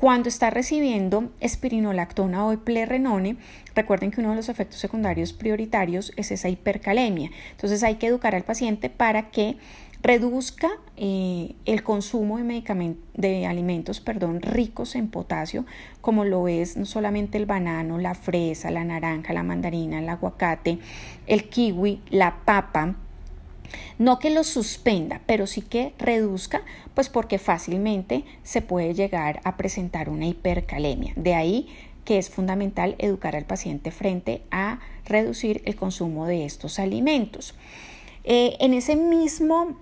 Cuando 0.00 0.30
está 0.30 0.48
recibiendo 0.48 1.30
espirinolactona 1.40 2.46
o 2.46 2.56
plerrenone, 2.56 3.36
recuerden 3.74 4.10
que 4.10 4.22
uno 4.22 4.30
de 4.30 4.36
los 4.36 4.48
efectos 4.48 4.80
secundarios 4.80 5.34
prioritarios 5.34 6.14
es 6.16 6.30
esa 6.30 6.48
hipercalemia. 6.48 7.30
Entonces 7.50 7.82
hay 7.82 7.96
que 7.96 8.06
educar 8.06 8.34
al 8.34 8.42
paciente 8.42 8.88
para 8.88 9.30
que 9.30 9.58
reduzca 10.02 10.70
eh, 10.96 11.54
el 11.66 11.82
consumo 11.82 12.38
de, 12.38 13.46
alimentos 13.46 14.00
perdón, 14.00 14.40
ricos 14.40 14.94
en 14.94 15.08
potasio, 15.08 15.66
como 16.00 16.24
lo 16.24 16.48
es 16.48 16.78
no 16.78 16.86
solamente 16.86 17.36
el 17.36 17.44
banano, 17.44 17.98
la 17.98 18.14
fresa, 18.14 18.70
la 18.70 18.84
naranja, 18.84 19.34
la 19.34 19.42
mandarina, 19.42 19.98
el 19.98 20.08
aguacate, 20.08 20.78
el 21.26 21.50
kiwi, 21.50 22.00
la 22.08 22.38
papa, 22.46 22.96
no 23.98 24.18
que 24.18 24.30
lo 24.30 24.44
suspenda, 24.44 25.20
pero 25.26 25.46
sí 25.46 25.62
que 25.62 25.92
reduzca, 25.98 26.62
pues 26.94 27.08
porque 27.08 27.38
fácilmente 27.38 28.24
se 28.42 28.62
puede 28.62 28.94
llegar 28.94 29.40
a 29.44 29.56
presentar 29.56 30.08
una 30.08 30.26
hipercalemia. 30.26 31.12
De 31.16 31.34
ahí 31.34 31.68
que 32.04 32.18
es 32.18 32.30
fundamental 32.30 32.96
educar 32.98 33.36
al 33.36 33.44
paciente 33.44 33.90
frente 33.90 34.42
a 34.50 34.80
reducir 35.04 35.62
el 35.64 35.76
consumo 35.76 36.26
de 36.26 36.44
estos 36.44 36.78
alimentos. 36.78 37.54
Eh, 38.24 38.56
en 38.60 38.74
ese 38.74 38.96
mismo 38.96 39.76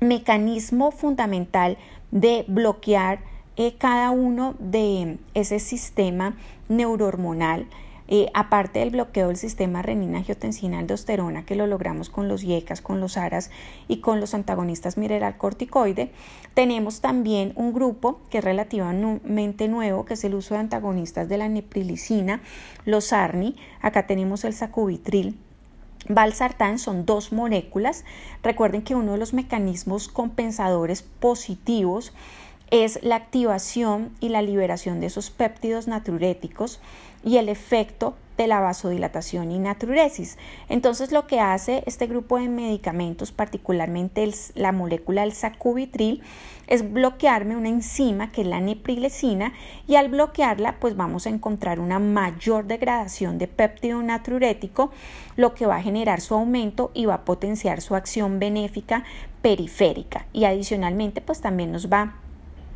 mecanismo 0.00 0.90
fundamental 0.90 1.76
de 2.10 2.44
bloquear 2.48 3.20
eh, 3.56 3.74
cada 3.78 4.10
uno 4.10 4.54
de 4.58 5.18
ese 5.34 5.58
sistema 5.58 6.36
neurohormonal, 6.68 7.66
eh, 8.08 8.30
aparte 8.34 8.78
del 8.78 8.90
bloqueo 8.90 9.28
del 9.28 9.36
sistema 9.36 9.82
renina-angiotensina-aldosterona 9.82 11.44
que 11.44 11.54
lo 11.54 11.66
logramos 11.66 12.10
con 12.10 12.26
los 12.26 12.42
IECAS, 12.42 12.80
con 12.80 13.00
los 13.00 13.16
ARAS 13.16 13.50
y 13.86 13.98
con 13.98 14.18
los 14.20 14.34
antagonistas 14.34 14.96
mineral-corticoide, 14.96 16.10
tenemos 16.54 17.00
también 17.00 17.52
un 17.54 17.72
grupo 17.72 18.20
que 18.30 18.38
es 18.38 18.44
relativamente 18.44 19.68
nuevo, 19.68 20.04
que 20.04 20.14
es 20.14 20.24
el 20.24 20.34
uso 20.34 20.54
de 20.54 20.60
antagonistas 20.60 21.28
de 21.28 21.38
la 21.38 21.48
neprilicina, 21.48 22.40
los 22.84 23.12
ARNI. 23.12 23.56
Acá 23.82 24.06
tenemos 24.06 24.44
el 24.44 24.54
sacubitril, 24.54 25.36
Valsartán 26.08 26.78
son 26.78 27.04
dos 27.04 27.32
moléculas. 27.32 28.04
Recuerden 28.42 28.82
que 28.82 28.94
uno 28.94 29.12
de 29.12 29.18
los 29.18 29.34
mecanismos 29.34 30.08
compensadores 30.08 31.02
positivos 31.02 32.12
es 32.70 33.02
la 33.02 33.16
activación 33.16 34.10
y 34.20 34.28
la 34.28 34.42
liberación 34.42 35.00
de 35.00 35.06
esos 35.06 35.30
péptidos 35.30 35.88
natriuréticos 35.88 36.80
y 37.24 37.36
el 37.36 37.48
efecto 37.48 38.14
de 38.38 38.46
la 38.46 38.60
vasodilatación 38.60 39.50
y 39.50 39.58
natruresis. 39.58 40.38
Entonces 40.68 41.10
lo 41.10 41.26
que 41.26 41.40
hace 41.40 41.82
este 41.86 42.06
grupo 42.06 42.38
de 42.38 42.48
medicamentos, 42.48 43.32
particularmente 43.32 44.30
la 44.54 44.70
molécula 44.72 45.22
del 45.22 45.32
sacubitril, 45.32 46.22
es 46.68 46.90
bloquearme 46.92 47.56
una 47.56 47.68
enzima 47.68 48.30
que 48.30 48.42
es 48.42 48.46
la 48.46 48.60
neprilecina 48.60 49.52
y 49.88 49.96
al 49.96 50.08
bloquearla 50.08 50.78
pues 50.78 50.96
vamos 50.96 51.26
a 51.26 51.30
encontrar 51.30 51.80
una 51.80 51.98
mayor 51.98 52.66
degradación 52.66 53.38
de 53.38 53.48
péptido 53.48 54.00
natriurético, 54.02 54.92
lo 55.36 55.54
que 55.54 55.66
va 55.66 55.76
a 55.76 55.82
generar 55.82 56.20
su 56.20 56.34
aumento 56.34 56.92
y 56.94 57.06
va 57.06 57.14
a 57.14 57.24
potenciar 57.24 57.80
su 57.80 57.96
acción 57.96 58.38
benéfica 58.38 59.04
periférica 59.42 60.26
y 60.32 60.44
adicionalmente 60.44 61.20
pues 61.20 61.40
también 61.40 61.72
nos 61.72 61.90
va 61.90 62.14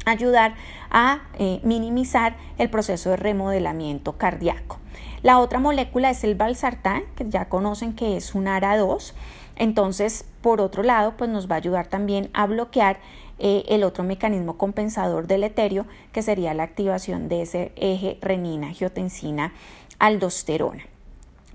ayudar 0.04 0.54
a 0.90 1.20
eh, 1.38 1.60
minimizar 1.62 2.36
el 2.58 2.68
proceso 2.70 3.10
de 3.10 3.16
remodelamiento 3.16 4.18
cardíaco. 4.18 4.80
La 5.22 5.38
otra 5.38 5.60
molécula 5.60 6.10
es 6.10 6.24
el 6.24 6.34
valsartán, 6.34 7.04
que 7.14 7.28
ya 7.28 7.48
conocen 7.48 7.94
que 7.94 8.16
es 8.16 8.34
un 8.34 8.46
ARA2. 8.46 9.12
Entonces, 9.56 10.24
por 10.40 10.60
otro 10.60 10.82
lado, 10.82 11.16
pues 11.16 11.30
nos 11.30 11.48
va 11.48 11.54
a 11.54 11.58
ayudar 11.58 11.86
también 11.86 12.28
a 12.34 12.46
bloquear 12.46 12.98
eh, 13.38 13.64
el 13.68 13.84
otro 13.84 14.02
mecanismo 14.04 14.58
compensador 14.58 15.26
del 15.26 15.44
etéreo, 15.44 15.86
que 16.12 16.20
sería 16.22 16.52
la 16.54 16.62
activación 16.64 17.28
de 17.28 17.42
ese 17.42 17.72
eje 17.76 18.18
renina-angiotensina-aldosterona. 18.20 20.86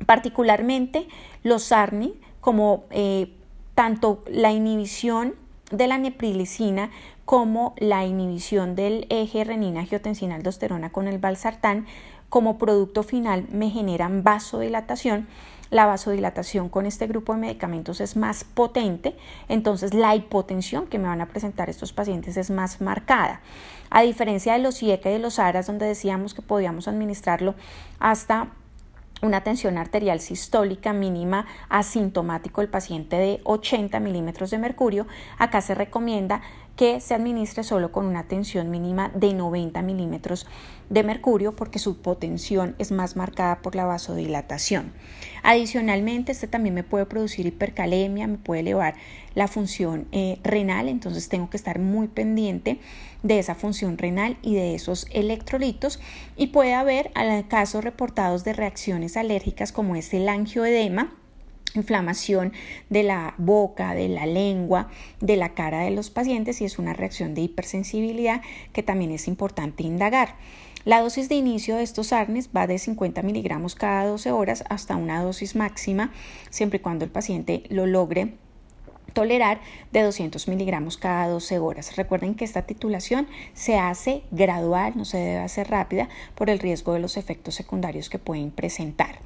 Particularmente 0.06 1.08
los 1.44 1.72
ARNI, 1.72 2.14
como 2.40 2.86
eh, 2.92 3.34
tanto 3.76 4.24
la 4.28 4.52
inhibición 4.52 5.36
de 5.72 5.88
la 5.88 5.98
neprilicina 5.98 6.90
como 7.26 7.76
la 7.78 8.06
inhibición 8.06 8.76
del 8.76 9.06
eje 9.10 9.44
renina-angiotensina-aldosterona 9.44 10.92
con 10.92 11.08
el 11.08 11.20
valsartán, 11.20 11.86
como 12.30 12.58
producto 12.58 13.04
final 13.04 13.46
me 13.52 13.70
generan 13.70 14.24
vasodilatación. 14.24 15.28
La 15.70 15.86
vasodilatación 15.86 16.70
con 16.70 16.86
este 16.86 17.08
grupo 17.08 17.34
de 17.34 17.40
medicamentos 17.40 18.00
es 18.00 18.16
más 18.16 18.46
potente, 18.46 19.18
entonces 19.50 19.94
la 19.94 20.16
hipotensión 20.16 20.88
que 20.88 21.00
me 21.00 21.10
van 21.10 21.20
a 21.20 21.28
presentar 21.28 21.70
estos 21.70 21.92
pacientes 21.92 22.38
es 22.38 22.50
más 22.50 22.80
marcada. 22.80 23.42
A 23.90 24.02
diferencia 24.04 24.54
de 24.54 24.60
los 24.60 24.82
IECA 24.82 25.10
y 25.10 25.14
de 25.14 25.20
los 25.20 25.40
ARAS, 25.40 25.68
donde 25.68 25.86
decíamos 25.86 26.34
que 26.34 26.42
podíamos 26.42 26.88
administrarlo 26.88 27.56
hasta 28.00 28.52
una 29.22 29.42
tensión 29.42 29.78
arterial 29.78 30.20
sistólica 30.20 30.94
mínima 30.94 31.46
asintomático 31.70 32.62
el 32.62 32.70
paciente 32.70 33.16
de 33.16 33.42
80 33.44 34.00
milímetros 34.00 34.52
de 34.52 34.58
mercurio, 34.60 35.08
acá 35.38 35.62
se 35.62 35.76
recomienda 35.76 36.42
que 36.78 37.02
se 37.02 37.16
administre 37.16 37.64
solo 37.64 37.92
con 37.92 38.06
una 38.06 38.28
tensión 38.28 38.70
mínima 38.70 39.10
de 39.10 39.34
90 39.34 39.82
milímetros 39.82 40.46
de 40.90 41.04
mercurio 41.04 41.56
porque 41.56 41.80
su 41.80 42.02
potenciación 42.02 42.76
es 42.78 42.92
más 42.92 43.16
marcada 43.16 43.62
por 43.64 43.76
la 43.76 43.86
vasodilatación. 43.86 44.94
Adicionalmente, 45.42 46.32
este 46.32 46.48
también 46.48 46.76
me 46.76 46.84
puede 46.84 47.08
producir 47.08 47.48
hipercalemia, 47.48 48.28
me 48.28 48.38
puede 48.38 48.62
elevar 48.62 48.94
la 49.34 49.48
función 49.48 50.08
eh, 50.12 50.40
renal, 50.44 50.88
entonces 50.88 51.30
tengo 51.30 51.50
que 51.50 51.58
estar 51.58 51.80
muy 51.80 52.08
pendiente 52.08 52.80
de 53.24 53.40
esa 53.40 53.56
función 53.56 53.98
renal 53.98 54.38
y 54.44 54.54
de 54.54 54.76
esos 54.76 55.08
electrolitos 55.12 56.00
y 56.38 56.48
puede 56.48 56.76
haber 56.76 57.12
casos 57.48 57.84
reportados 57.84 58.44
de 58.44 58.54
reacciones 58.54 59.18
alérgicas 59.18 59.72
como 59.72 59.96
es 59.96 60.14
el 60.14 60.30
angioedema 60.30 61.16
inflamación 61.76 62.54
de 62.90 63.04
la 63.04 63.36
boca, 63.38 63.94
de 63.94 64.10
la 64.10 64.26
lengua, 64.26 64.90
de 65.20 65.38
la 65.38 65.54
cara 65.54 65.82
de 65.82 65.92
los 65.92 66.10
pacientes 66.10 66.62
y 66.62 66.66
es 66.66 66.80
una 66.80 66.94
reacción 66.94 67.34
de 67.34 67.42
hipersensibilidad 67.42 68.42
que 68.74 68.84
también 68.84 69.12
es 69.12 69.28
importante 69.28 69.84
indagar. 69.84 70.36
La 70.86 71.02
dosis 71.02 71.28
de 71.28 71.36
inicio 71.36 71.76
de 71.76 71.84
estos 71.84 72.14
ARNES 72.14 72.50
va 72.56 72.66
de 72.66 72.80
50 72.80 73.22
miligramos 73.22 73.76
cada 73.76 74.06
12 74.06 74.32
horas 74.32 74.64
hasta 74.70 74.96
una 74.96 75.22
dosis 75.22 75.56
máxima, 75.56 76.14
siempre 76.50 76.78
y 76.78 76.82
cuando 76.82 77.04
el 77.04 77.12
paciente 77.12 77.64
lo 77.70 77.86
logre 77.86 78.36
tolerar 79.12 79.60
de 79.92 80.04
200 80.04 80.48
miligramos 80.48 80.98
cada 80.98 81.28
12 81.28 81.60
horas. 81.60 81.96
Recuerden 81.98 82.36
que 82.36 82.46
esta 82.46 82.62
titulación 82.62 83.28
se 83.54 83.78
hace 83.78 84.22
gradual, 84.32 84.94
no 84.96 85.06
se 85.06 85.18
debe 85.18 85.40
hacer 85.40 85.70
rápida 85.70 86.08
por 86.36 86.50
el 86.50 86.60
riesgo 86.60 86.94
de 86.94 87.00
los 87.00 87.18
efectos 87.18 87.56
secundarios 87.56 88.10
que 88.10 88.20
pueden 88.20 88.52
presentar. 88.52 89.20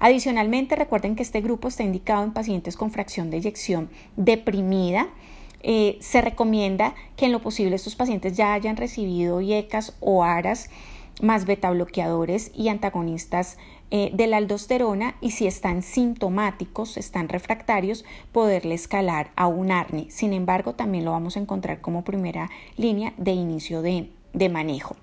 Adicionalmente, 0.00 0.76
recuerden 0.76 1.16
que 1.16 1.22
este 1.22 1.40
grupo 1.40 1.68
está 1.68 1.82
indicado 1.82 2.24
en 2.24 2.32
pacientes 2.32 2.76
con 2.76 2.90
fracción 2.90 3.30
de 3.30 3.38
eyección 3.38 3.90
deprimida. 4.16 5.08
Eh, 5.62 5.98
se 6.00 6.20
recomienda 6.20 6.94
que 7.16 7.26
en 7.26 7.32
lo 7.32 7.42
posible 7.42 7.74
estos 7.74 7.96
pacientes 7.96 8.36
ya 8.36 8.54
hayan 8.54 8.76
recibido 8.76 9.40
IECAS 9.40 9.96
o 10.00 10.22
ARAS 10.22 10.70
más 11.20 11.46
beta 11.46 11.70
bloqueadores 11.70 12.52
y 12.54 12.68
antagonistas 12.68 13.58
eh, 13.90 14.10
de 14.12 14.26
la 14.26 14.36
aldosterona 14.36 15.16
y 15.20 15.32
si 15.32 15.46
están 15.46 15.82
sintomáticos, 15.82 16.96
están 16.96 17.28
refractarios, 17.28 18.04
poderle 18.32 18.74
escalar 18.74 19.30
a 19.34 19.46
un 19.46 19.70
ARNI. 19.72 20.10
Sin 20.10 20.32
embargo, 20.32 20.74
también 20.74 21.04
lo 21.04 21.12
vamos 21.12 21.36
a 21.36 21.40
encontrar 21.40 21.80
como 21.80 22.04
primera 22.04 22.50
línea 22.76 23.14
de 23.16 23.32
inicio 23.32 23.82
de, 23.82 24.10
de 24.32 24.48
manejo. 24.48 24.96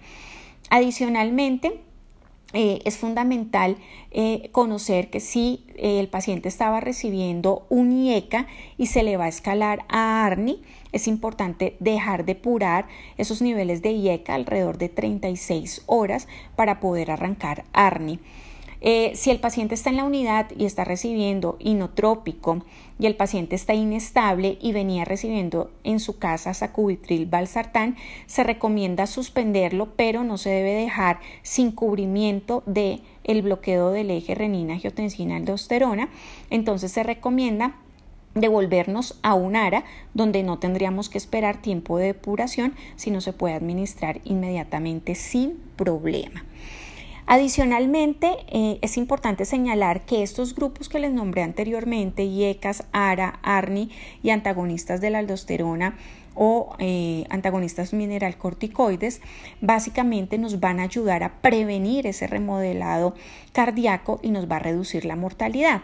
Adicionalmente, 0.70 1.82
eh, 2.54 2.82
es 2.86 2.98
fundamental 2.98 3.78
eh, 4.12 4.50
conocer 4.52 5.10
que 5.10 5.20
si 5.20 5.66
eh, 5.75 6.00
el 6.00 6.08
paciente 6.08 6.48
estaba 6.48 6.80
recibiendo 6.80 7.66
un 7.70 7.92
IECA 7.92 8.48
y 8.78 8.86
se 8.88 9.04
le 9.04 9.18
va 9.18 9.25
a 9.25 9.30
escalar 9.30 9.84
a 9.90 10.25
ARNI, 10.25 10.62
es 10.92 11.08
importante 11.08 11.75
dejar 11.80 12.24
de 12.24 12.36
depurar 12.36 12.88
esos 13.18 13.42
niveles 13.42 13.82
de 13.82 13.92
IECA 13.92 14.36
alrededor 14.36 14.78
de 14.78 14.90
36 14.90 15.84
horas 15.88 16.28
para 16.56 16.80
poder 16.80 17.12
arrancar 17.12 17.66
ARNI. 17.74 18.20
Eh, 18.88 19.13
si 19.15 19.32
el 19.32 19.39
paciente 19.39 19.74
está 19.74 19.89
en 19.89 19.96
la 19.96 20.04
unidad 20.04 20.46
y 20.56 20.65
está 20.65 20.84
recibiendo 20.84 21.58
inotrópico 21.58 22.63
y 23.00 23.08
el 23.08 23.15
paciente 23.15 23.56
está 23.56 23.74
inestable 23.74 24.60
y 24.62 24.74
venía 24.74 25.06
recibiendo 25.06 25.72
en 25.84 26.00
su 26.00 26.20
casa 26.20 26.54
sacubitril 26.54 27.25
valsartán, 27.25 27.96
se 28.27 28.44
recomienda 28.44 29.08
suspenderlo, 29.08 29.96
pero 29.96 30.24
no 30.24 30.38
se 30.38 30.51
debe 30.51 30.74
dejar 30.75 31.20
sin 31.42 31.72
cubrimiento 31.72 32.62
de 32.68 33.00
el 33.24 33.42
bloqueo 33.42 33.89
del 33.89 34.12
eje 34.12 34.36
renina-angiotensina-aldosterona. 34.36 36.10
Entonces 36.51 36.92
se 36.92 37.01
recomienda 37.01 37.77
devolvernos 38.36 39.18
a 39.24 39.34
un 39.34 39.56
ARA 39.56 39.84
donde 40.13 40.44
no 40.44 40.60
tendríamos 40.60 41.10
que 41.10 41.18
esperar 41.18 41.60
tiempo 41.60 41.98
de 41.98 42.08
depuración, 42.08 42.75
sino 42.98 43.20
se 43.20 43.34
puede 43.34 43.56
administrar 43.56 44.22
inmediatamente 44.25 45.15
sin 45.15 45.58
problema. 45.75 46.46
Adicionalmente, 47.27 48.29
eh, 48.50 48.77
es 48.82 48.98
importante 48.98 49.46
señalar 49.46 50.05
que 50.05 50.22
estos 50.22 50.53
grupos 50.53 50.89
que 50.89 51.00
les 51.00 51.12
nombré 51.12 51.41
anteriormente, 51.41 52.24
IECAS, 52.24 52.84
ARA, 52.91 53.39
ARNI 53.41 53.89
y 54.22 54.29
antagonistas 54.29 55.01
de 55.01 55.10
la 55.10 55.20
aldosterona, 55.20 55.98
o 56.36 56.75
eh, 56.79 57.25
antagonistas 57.29 57.94
mineralcorticoides, 57.94 59.22
básicamente 59.62 60.38
nos 60.38 60.60
van 60.60 60.79
a 60.79 60.84
ayudar 60.84 61.24
a 61.24 61.41
prevenir 61.41 62.05
ese 62.05 62.27
remodelado 62.27 63.15
cardíaco 63.53 64.20
y 64.22 64.32
nos 64.32 64.51
va 64.51 64.58
a 64.58 64.60
reducir 64.60 65.05
la 65.05 65.15
mortalidad. 65.15 65.82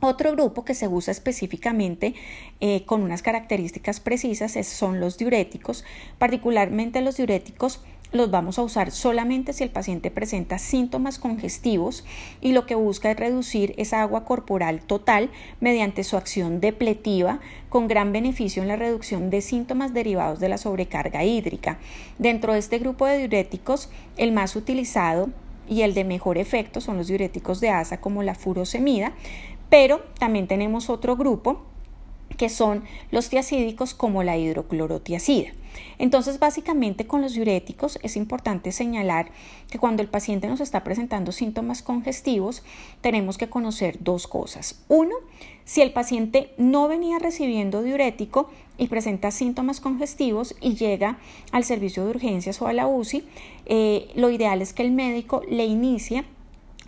Otro 0.00 0.32
grupo 0.32 0.64
que 0.64 0.74
se 0.74 0.88
usa 0.88 1.12
específicamente 1.12 2.14
eh, 2.60 2.84
con 2.86 3.02
unas 3.02 3.22
características 3.22 4.00
precisas 4.00 4.56
son 4.66 4.98
los 4.98 5.18
diuréticos, 5.18 5.84
particularmente 6.18 7.00
los 7.02 7.16
diuréticos 7.16 7.80
los 8.12 8.30
vamos 8.30 8.58
a 8.58 8.62
usar 8.62 8.90
solamente 8.90 9.52
si 9.52 9.64
el 9.64 9.70
paciente 9.70 10.10
presenta 10.10 10.58
síntomas 10.58 11.18
congestivos 11.18 12.04
y 12.40 12.52
lo 12.52 12.66
que 12.66 12.74
busca 12.74 13.10
es 13.10 13.16
reducir 13.16 13.74
esa 13.78 14.02
agua 14.02 14.24
corporal 14.24 14.82
total 14.82 15.30
mediante 15.60 16.04
su 16.04 16.16
acción 16.16 16.60
depletiva 16.60 17.40
con 17.70 17.88
gran 17.88 18.12
beneficio 18.12 18.62
en 18.62 18.68
la 18.68 18.76
reducción 18.76 19.30
de 19.30 19.40
síntomas 19.40 19.94
derivados 19.94 20.40
de 20.40 20.50
la 20.50 20.58
sobrecarga 20.58 21.24
hídrica. 21.24 21.78
Dentro 22.18 22.52
de 22.52 22.58
este 22.58 22.78
grupo 22.78 23.06
de 23.06 23.18
diuréticos, 23.18 23.88
el 24.18 24.32
más 24.32 24.56
utilizado 24.56 25.30
y 25.68 25.82
el 25.82 25.94
de 25.94 26.04
mejor 26.04 26.36
efecto 26.36 26.80
son 26.80 26.98
los 26.98 27.06
diuréticos 27.06 27.60
de 27.60 27.70
asa 27.70 28.00
como 28.00 28.22
la 28.22 28.34
furosemida, 28.34 29.12
pero 29.70 30.02
también 30.18 30.48
tenemos 30.48 30.90
otro 30.90 31.16
grupo 31.16 31.62
que 32.36 32.50
son 32.50 32.84
los 33.10 33.30
tiacídicos 33.30 33.94
como 33.94 34.22
la 34.22 34.36
hidroclorotiacida. 34.36 35.52
Entonces, 35.98 36.38
básicamente 36.38 37.06
con 37.06 37.22
los 37.22 37.34
diuréticos 37.34 37.98
es 38.02 38.16
importante 38.16 38.72
señalar 38.72 39.30
que 39.70 39.78
cuando 39.78 40.02
el 40.02 40.08
paciente 40.08 40.48
nos 40.48 40.60
está 40.60 40.84
presentando 40.84 41.32
síntomas 41.32 41.82
congestivos, 41.82 42.62
tenemos 43.00 43.38
que 43.38 43.48
conocer 43.48 43.98
dos 44.00 44.26
cosas. 44.26 44.82
Uno, 44.88 45.14
si 45.64 45.80
el 45.80 45.92
paciente 45.92 46.52
no 46.58 46.88
venía 46.88 47.18
recibiendo 47.18 47.82
diurético 47.82 48.50
y 48.78 48.88
presenta 48.88 49.30
síntomas 49.30 49.80
congestivos 49.80 50.56
y 50.60 50.74
llega 50.74 51.18
al 51.52 51.64
servicio 51.64 52.04
de 52.04 52.10
urgencias 52.10 52.60
o 52.62 52.66
a 52.66 52.72
la 52.72 52.86
UCI, 52.86 53.24
eh, 53.66 54.10
lo 54.14 54.30
ideal 54.30 54.62
es 54.62 54.72
que 54.72 54.82
el 54.82 54.92
médico 54.92 55.42
le 55.48 55.66
inicie 55.66 56.24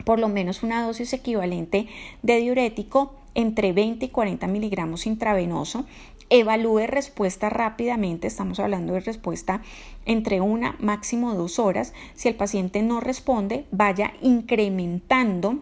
por 0.04 0.18
lo 0.18 0.28
menos 0.28 0.62
una 0.62 0.84
dosis 0.84 1.12
equivalente 1.12 1.86
de 2.22 2.38
diurético 2.38 3.14
entre 3.34 3.72
20 3.72 4.06
y 4.06 4.08
40 4.08 4.46
miligramos 4.46 5.06
intravenoso. 5.06 5.84
Evalúe 6.30 6.86
respuesta 6.86 7.50
rápidamente, 7.50 8.26
estamos 8.26 8.58
hablando 8.58 8.94
de 8.94 9.00
respuesta 9.00 9.62
entre 10.06 10.40
una 10.40 10.76
máximo 10.78 11.34
dos 11.34 11.58
horas. 11.58 11.92
Si 12.14 12.28
el 12.28 12.34
paciente 12.34 12.82
no 12.82 13.00
responde, 13.00 13.66
vaya 13.70 14.14
incrementando 14.22 15.60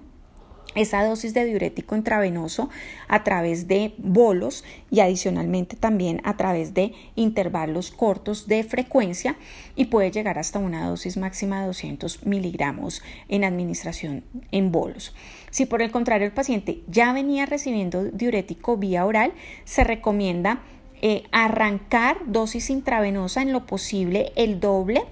esa 0.74 1.04
dosis 1.04 1.34
de 1.34 1.44
diurético 1.44 1.96
intravenoso 1.96 2.70
a 3.08 3.24
través 3.24 3.68
de 3.68 3.94
bolos 3.98 4.64
y 4.90 5.00
adicionalmente 5.00 5.76
también 5.76 6.20
a 6.24 6.36
través 6.36 6.72
de 6.72 6.92
intervalos 7.14 7.90
cortos 7.90 8.48
de 8.48 8.64
frecuencia 8.64 9.36
y 9.76 9.86
puede 9.86 10.10
llegar 10.10 10.38
hasta 10.38 10.58
una 10.58 10.88
dosis 10.88 11.16
máxima 11.16 11.60
de 11.60 11.66
200 11.66 12.24
miligramos 12.24 13.02
en 13.28 13.44
administración 13.44 14.24
en 14.50 14.72
bolos. 14.72 15.14
Si 15.52 15.66
por 15.66 15.82
el 15.82 15.90
contrario 15.90 16.26
el 16.26 16.32
paciente 16.32 16.82
ya 16.88 17.12
venía 17.12 17.44
recibiendo 17.44 18.04
diurético 18.04 18.78
vía 18.78 19.04
oral, 19.04 19.34
se 19.64 19.84
recomienda 19.84 20.62
eh, 21.02 21.24
arrancar 21.30 22.16
dosis 22.24 22.70
intravenosa 22.70 23.42
en 23.42 23.52
lo 23.52 23.66
posible 23.66 24.32
el 24.34 24.60
doble 24.60 25.02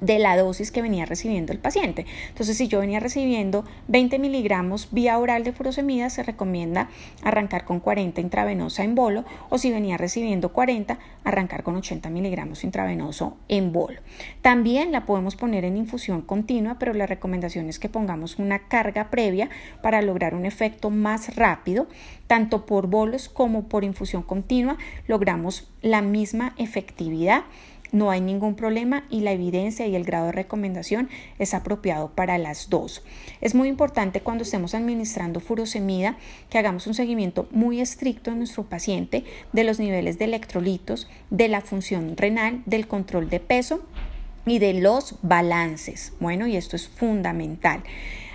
de 0.00 0.18
la 0.18 0.36
dosis 0.36 0.70
que 0.70 0.82
venía 0.82 1.06
recibiendo 1.06 1.52
el 1.52 1.58
paciente. 1.58 2.06
Entonces, 2.28 2.56
si 2.56 2.68
yo 2.68 2.80
venía 2.80 3.00
recibiendo 3.00 3.64
20 3.88 4.18
miligramos 4.18 4.88
vía 4.90 5.18
oral 5.18 5.44
de 5.44 5.52
furosemida, 5.52 6.10
se 6.10 6.22
recomienda 6.22 6.88
arrancar 7.22 7.64
con 7.64 7.80
40 7.80 8.20
intravenosa 8.20 8.84
en 8.84 8.94
bolo, 8.94 9.24
o 9.48 9.58
si 9.58 9.70
venía 9.70 9.96
recibiendo 9.96 10.52
40, 10.52 10.98
arrancar 11.24 11.62
con 11.62 11.76
80 11.76 12.10
miligramos 12.10 12.64
intravenoso 12.64 13.36
en 13.48 13.72
bolo. 13.72 14.00
También 14.42 14.92
la 14.92 15.06
podemos 15.06 15.36
poner 15.36 15.64
en 15.64 15.76
infusión 15.76 16.22
continua, 16.22 16.76
pero 16.78 16.92
la 16.94 17.06
recomendación 17.06 17.68
es 17.68 17.78
que 17.78 17.88
pongamos 17.88 18.38
una 18.38 18.68
carga 18.68 19.10
previa 19.10 19.48
para 19.82 20.02
lograr 20.02 20.34
un 20.34 20.46
efecto 20.46 20.90
más 20.90 21.36
rápido, 21.36 21.88
tanto 22.26 22.66
por 22.66 22.86
bolos 22.86 23.28
como 23.28 23.68
por 23.68 23.84
infusión 23.84 24.22
continua, 24.22 24.76
logramos 25.06 25.68
la 25.82 26.02
misma 26.02 26.54
efectividad 26.58 27.44
no 27.92 28.10
hay 28.10 28.20
ningún 28.20 28.54
problema 28.54 29.04
y 29.10 29.20
la 29.20 29.32
evidencia 29.32 29.86
y 29.86 29.94
el 29.94 30.04
grado 30.04 30.26
de 30.26 30.32
recomendación 30.32 31.08
es 31.38 31.54
apropiado 31.54 32.10
para 32.10 32.38
las 32.38 32.68
dos. 32.68 33.04
Es 33.40 33.54
muy 33.54 33.68
importante 33.68 34.20
cuando 34.20 34.42
estemos 34.42 34.74
administrando 34.74 35.40
furosemida 35.40 36.16
que 36.50 36.58
hagamos 36.58 36.86
un 36.86 36.94
seguimiento 36.94 37.48
muy 37.50 37.80
estricto 37.80 38.30
en 38.30 38.38
nuestro 38.38 38.64
paciente 38.64 39.24
de 39.52 39.64
los 39.64 39.78
niveles 39.78 40.18
de 40.18 40.26
electrolitos, 40.26 41.08
de 41.30 41.48
la 41.48 41.60
función 41.60 42.16
renal, 42.16 42.62
del 42.66 42.86
control 42.86 43.30
de 43.30 43.40
peso 43.40 43.80
y 44.46 44.58
de 44.58 44.74
los 44.74 45.16
balances. 45.22 46.12
Bueno, 46.20 46.46
y 46.46 46.56
esto 46.56 46.76
es 46.76 46.88
fundamental. 46.88 47.82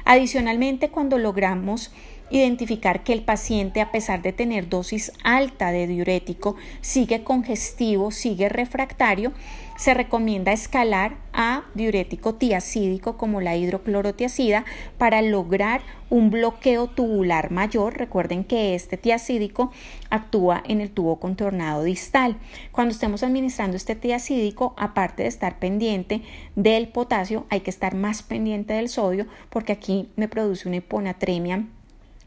Adicionalmente, 0.06 0.90
cuando 0.90 1.18
logramos 1.18 1.92
identificar 2.32 3.04
que 3.04 3.14
el 3.14 3.24
paciente, 3.24 3.82
a 3.82 3.92
pesar 3.92 4.22
de 4.22 4.34
tener 4.34 4.70
dosis 4.70 5.12
alta 5.24 5.72
de 5.72 5.86
diurético, 5.86 6.56
sigue 6.80 7.24
congestivo, 7.24 8.12
sigue 8.12 8.50
refractario, 8.50 9.34
se 9.78 9.94
recomienda 9.94 10.52
escalar 10.52 11.18
a 11.34 11.64
diurético 11.74 12.36
tiacídico 12.36 13.18
como 13.18 13.42
la 13.42 13.58
hidroclorotiacida 13.58 14.64
para 14.98 15.22
lograr 15.22 15.82
un 16.10 16.30
bloqueo 16.30 16.88
tubular 16.88 17.52
mayor. 17.52 17.98
Recuerden 17.98 18.44
que 18.44 18.76
este 18.76 18.98
tiacídico 18.98 19.72
actúa 20.10 20.62
en 20.68 20.82
el 20.82 20.92
tubo 20.92 21.20
contornado 21.20 21.84
distal. 21.84 22.38
Cuando 22.72 22.94
estemos 22.94 23.24
administrando 23.24 23.76
este 23.76 23.96
tiacídico, 23.96 24.76
aparte 24.78 25.24
de 25.24 25.30
estar 25.30 25.58
pendiente 25.58 26.22
del 26.56 26.88
potasio, 26.88 27.46
hay 27.50 27.62
que 27.62 27.72
estar 27.72 27.96
más 27.96 28.22
pendiente 28.24 28.74
del 28.74 28.88
sodio 28.88 29.26
porque 29.50 29.74
aquí 29.74 30.10
me 30.16 30.28
produce 30.28 30.68
una 30.68 30.78
hiponatremia 30.78 31.66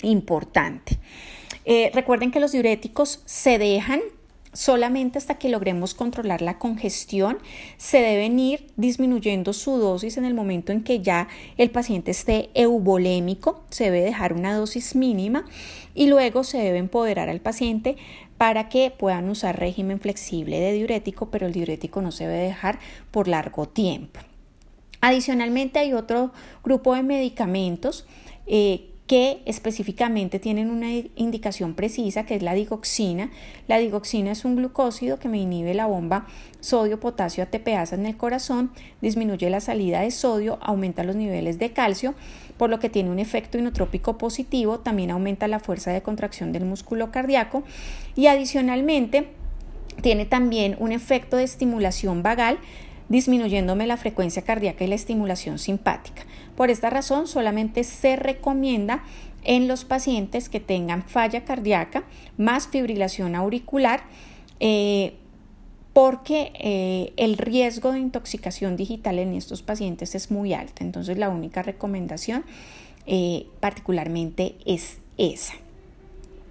importante. 0.03 0.99
Eh, 1.65 1.91
recuerden 1.95 2.31
que 2.31 2.41
los 2.41 2.53
diuréticos 2.53 3.23
se 3.25 3.59
dejan 3.59 4.01
solamente 4.55 5.19
hasta 5.19 5.35
que 5.35 5.49
logremos 5.49 5.95
controlar 5.95 6.41
la 6.41 6.59
congestión, 6.59 7.39
se 7.77 7.99
deben 7.99 8.39
ir 8.39 8.69
disminuyendo 8.77 9.53
su 9.53 9.77
dosis 9.77 10.17
en 10.17 10.25
el 10.25 10.33
momento 10.33 10.73
en 10.73 10.83
que 10.83 11.01
ya 11.01 11.29
el 11.59 11.71
paciente 11.71 12.13
esté 12.13 12.51
eubolémico, 12.55 13.65
se 13.69 13.85
debe 13.85 14.03
dejar 14.03 14.33
una 14.33 14.57
dosis 14.57 14.95
mínima 14.95 15.45
y 15.95 16.07
luego 16.07 16.45
se 16.45 16.59
debe 16.59 16.79
empoderar 16.79 17.29
al 17.29 17.41
paciente 17.41 17.97
para 18.39 18.69
que 18.69 18.93
puedan 18.97 19.29
usar 19.29 19.59
régimen 19.59 20.01
flexible 20.01 20.61
de 20.61 20.73
diurético, 20.73 21.31
pero 21.31 21.47
el 21.47 21.53
diurético 21.53 22.01
no 22.01 22.13
se 22.13 22.27
debe 22.27 22.45
dejar 22.45 22.79
por 23.11 23.29
largo 23.29 23.69
tiempo. 23.69 24.21
Adicionalmente 25.01 25.81
hay 25.81 25.93
otro 25.93 26.33
grupo 26.63 26.95
de 26.95 27.03
medicamentos 27.03 28.07
eh, 28.47 28.91
que 29.07 29.43
específicamente 29.45 30.39
tienen 30.39 30.71
una 30.71 30.91
indicación 31.17 31.75
precisa 31.75 32.25
que 32.25 32.37
es 32.37 32.43
la 32.43 32.55
digoxina. 32.55 33.31
La 33.69 33.79
digoxina 33.79 34.33
es 34.33 34.47
un 34.47 34.57
glucósido 34.57 35.19
que 35.19 35.29
me 35.29 35.39
inhibe 35.39 35.75
la 35.75 35.87
bomba 35.87 36.27
sodio-potasio 36.61 37.45
ATPasa 37.45 37.97
en 37.97 38.07
el 38.07 38.17
corazón, 38.17 38.71
disminuye 39.03 39.51
la 39.51 39.61
salida 39.61 40.01
de 40.01 40.11
sodio, 40.11 40.59
aumenta 40.63 41.05
los 41.05 41.17
niveles 41.17 41.59
de 41.59 41.73
calcio, 41.73 42.15
por 42.57 42.71
lo 42.71 42.79
que 42.79 42.89
tiene 42.89 43.11
un 43.11 43.19
efecto 43.19 43.59
inotrópico 43.59 44.17
positivo, 44.17 44.81
también 44.81 45.11
aumenta 45.11 45.49
la 45.49 45.61
fuerza 45.61 45.91
de 45.91 46.03
contracción 46.03 46.53
del 46.53 46.65
músculo 46.65 47.11
cardíaco 47.11 47.63
y 48.17 48.29
adicionalmente 48.29 49.29
tiene 50.01 50.25
también 50.25 50.77
un 50.79 50.93
efecto 50.93 51.37
de 51.37 51.45
estimulación 51.45 52.23
vagal 52.23 52.59
disminuyéndome 53.09 53.87
la 53.87 53.97
frecuencia 53.97 54.43
cardíaca 54.43 54.85
y 54.85 54.89
la 54.89 54.95
estimulación 54.95 55.59
simpática. 55.59 56.23
Por 56.57 56.71
esta 56.71 56.91
razón, 56.91 57.27
solamente 57.27 57.85
se 57.85 58.17
recomienda 58.17 59.05
en 59.45 59.69
los 59.69 59.85
pacientes 59.85 60.49
que 60.49 60.61
tengan 60.61 61.03
falla 61.03 61.45
cardíaca 61.45 62.05
más 62.37 62.69
fibrilación 62.69 63.35
auricular, 63.35 64.05
eh, 64.61 65.15
porque 65.93 66.53
eh, 66.55 67.13
el 67.17 67.37
riesgo 67.37 67.93
de 67.93 68.01
intoxicación 68.01 68.77
digital 68.77 69.19
en 69.19 69.35
estos 69.35 69.63
pacientes 69.63 70.15
es 70.15 70.31
muy 70.31 70.55
alto. 70.55 70.83
Entonces, 70.83 71.19
la 71.19 71.29
única 71.29 71.63
recomendación 71.63 72.45
eh, 73.07 73.47
particularmente 73.61 74.57
es 74.65 74.99
esa. 75.19 75.55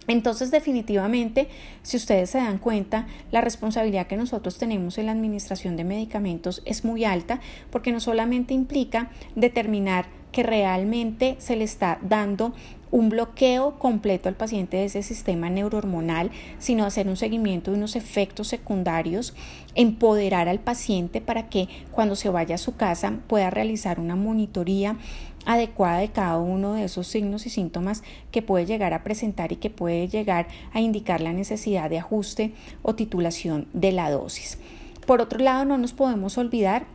Entonces, 0.08 0.52
definitivamente, 0.52 1.48
si 1.82 1.98
ustedes 1.98 2.32
se 2.32 2.40
dan 2.40 2.58
cuenta, 2.58 3.08
la 3.32 3.42
responsabilidad 3.42 4.08
que 4.08 4.18
nosotros 4.18 4.58
tenemos 4.58 4.98
en 4.98 5.08
la 5.08 5.12
administración 5.12 5.78
de 5.78 5.84
medicamentos 5.84 6.62
es 6.66 6.84
muy 6.84 7.06
alta 7.06 7.40
porque 7.72 7.92
no 7.92 8.00
solamente 8.00 8.54
implica 8.54 9.12
determinar 9.36 10.06
que 10.32 10.44
realmente 10.44 11.36
se 11.38 11.56
le 11.56 11.64
está 11.64 12.00
dando 12.02 12.54
un 12.94 13.10
bloqueo 13.10 13.80
completo 13.80 14.30
al 14.30 14.36
paciente 14.36 14.78
de 14.78 14.86
ese 14.86 15.02
sistema 15.02 15.50
neurohormonal, 15.50 16.30
sino 16.60 16.86
hacer 16.86 17.08
un 17.08 17.18
seguimiento 17.18 17.72
de 17.72 17.78
unos 17.78 17.96
efectos 17.96 18.50
secundarios, 18.50 19.34
empoderar 19.74 20.48
al 20.48 20.60
paciente 20.60 21.20
para 21.20 21.50
que 21.50 21.68
cuando 21.92 22.16
se 22.16 22.30
vaya 22.30 22.54
a 22.54 22.60
su 22.60 22.76
casa 22.76 23.20
pueda 23.28 23.50
realizar 23.50 24.00
una 24.00 24.16
monitoría 24.16 24.98
adecuada 25.46 26.00
de 26.00 26.10
cada 26.10 26.38
uno 26.38 26.74
de 26.74 26.86
esos 26.86 27.08
signos 27.08 27.46
y 27.46 27.50
síntomas 27.50 28.04
que 28.32 28.42
puede 28.42 28.66
llegar 28.66 28.94
a 28.94 29.04
presentar 29.04 29.52
y 29.52 29.58
que 29.58 29.70
puede 29.70 30.08
llegar 30.08 30.48
a 30.74 30.82
indicar 30.82 31.22
la 31.22 31.34
necesidad 31.34 31.90
de 31.90 32.00
ajuste 32.00 32.54
o 32.82 32.96
titulación 32.96 33.68
de 33.74 33.92
la 33.92 34.10
dosis. 34.10 34.58
Por 35.06 35.22
otro 35.22 35.40
lado, 35.40 35.66
no 35.66 35.78
nos 35.78 35.94
podemos 35.94 36.38
olvidar 36.38 36.86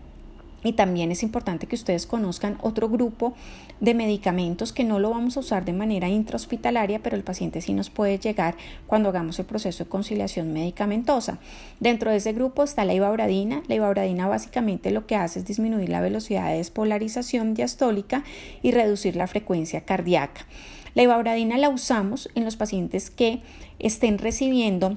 y 0.64 0.72
también 0.72 1.12
es 1.12 1.22
importante 1.22 1.66
que 1.66 1.76
ustedes 1.76 2.06
conozcan 2.06 2.58
otro 2.62 2.88
grupo 2.88 3.34
de 3.80 3.94
medicamentos 3.94 4.72
que 4.72 4.84
no 4.84 4.98
lo 4.98 5.10
vamos 5.10 5.36
a 5.36 5.40
usar 5.40 5.64
de 5.64 5.72
manera 5.72 6.08
intrahospitalaria, 6.08 6.98
pero 6.98 7.16
el 7.16 7.22
paciente 7.22 7.60
sí 7.60 7.72
nos 7.72 7.90
puede 7.90 8.18
llegar 8.18 8.56
cuando 8.86 9.08
hagamos 9.08 9.38
el 9.38 9.46
proceso 9.46 9.84
de 9.84 9.90
conciliación 9.90 10.52
medicamentosa. 10.52 11.38
Dentro 11.78 12.10
de 12.10 12.16
ese 12.16 12.32
grupo 12.32 12.64
está 12.64 12.84
la 12.84 12.94
ibauradina. 12.94 13.62
La 13.68 13.76
ibauradina 13.76 14.26
básicamente 14.26 14.90
lo 14.90 15.06
que 15.06 15.16
hace 15.16 15.38
es 15.38 15.46
disminuir 15.46 15.88
la 15.90 16.00
velocidad 16.00 16.48
de 16.48 16.56
despolarización 16.56 17.54
diastólica 17.54 18.24
y 18.62 18.72
reducir 18.72 19.14
la 19.14 19.28
frecuencia 19.28 19.82
cardíaca. 19.82 20.46
La 20.94 21.02
ibauradina 21.02 21.58
la 21.58 21.68
usamos 21.68 22.28
en 22.34 22.44
los 22.44 22.56
pacientes 22.56 23.10
que 23.10 23.40
estén 23.78 24.18
recibiendo 24.18 24.96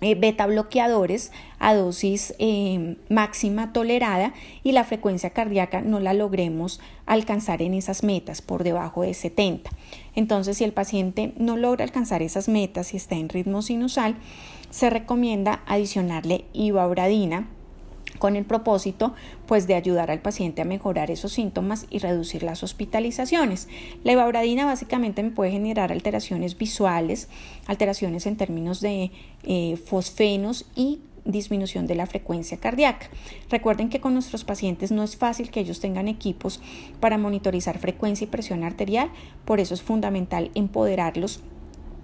eh, 0.00 0.14
beta 0.14 0.46
bloqueadores 0.46 1.32
a 1.58 1.74
dosis 1.74 2.34
eh, 2.38 2.96
máxima 3.08 3.72
tolerada 3.72 4.32
y 4.62 4.72
la 4.72 4.84
frecuencia 4.84 5.30
cardíaca 5.30 5.80
no 5.80 6.00
la 6.00 6.14
logremos 6.14 6.80
alcanzar 7.06 7.62
en 7.62 7.74
esas 7.74 8.02
metas 8.02 8.42
por 8.42 8.64
debajo 8.64 9.02
de 9.02 9.14
70. 9.14 9.70
Entonces, 10.14 10.58
si 10.58 10.64
el 10.64 10.72
paciente 10.72 11.32
no 11.36 11.56
logra 11.56 11.84
alcanzar 11.84 12.22
esas 12.22 12.48
metas 12.48 12.94
y 12.94 12.96
está 12.96 13.16
en 13.16 13.28
ritmo 13.28 13.62
sinusal, 13.62 14.16
se 14.70 14.90
recomienda 14.90 15.62
adicionarle 15.66 16.44
ibauradina 16.52 17.48
con 18.18 18.36
el 18.36 18.44
propósito 18.44 19.14
pues 19.46 19.66
de 19.66 19.74
ayudar 19.74 20.10
al 20.10 20.20
paciente 20.20 20.62
a 20.62 20.64
mejorar 20.64 21.10
esos 21.10 21.32
síntomas 21.32 21.86
y 21.90 21.98
reducir 21.98 22.42
las 22.42 22.62
hospitalizaciones. 22.62 23.68
La 24.04 24.12
ibauradina 24.12 24.66
básicamente 24.66 25.22
me 25.22 25.30
puede 25.30 25.52
generar 25.52 25.92
alteraciones 25.92 26.56
visuales, 26.56 27.28
alteraciones 27.66 28.26
en 28.26 28.36
términos 28.36 28.80
de 28.80 29.10
eh, 29.44 29.76
fosfenos 29.76 30.66
y 30.74 31.00
disminución 31.24 31.86
de 31.86 31.94
la 31.94 32.06
frecuencia 32.06 32.58
cardíaca. 32.58 33.08
Recuerden 33.50 33.90
que 33.90 34.00
con 34.00 34.14
nuestros 34.14 34.44
pacientes 34.44 34.90
no 34.90 35.02
es 35.04 35.16
fácil 35.16 35.50
que 35.50 35.60
ellos 35.60 35.80
tengan 35.80 36.08
equipos 36.08 36.60
para 37.00 37.18
monitorizar 37.18 37.78
frecuencia 37.78 38.24
y 38.24 38.28
presión 38.28 38.64
arterial, 38.64 39.10
por 39.44 39.60
eso 39.60 39.74
es 39.74 39.82
fundamental 39.82 40.50
empoderarlos 40.54 41.42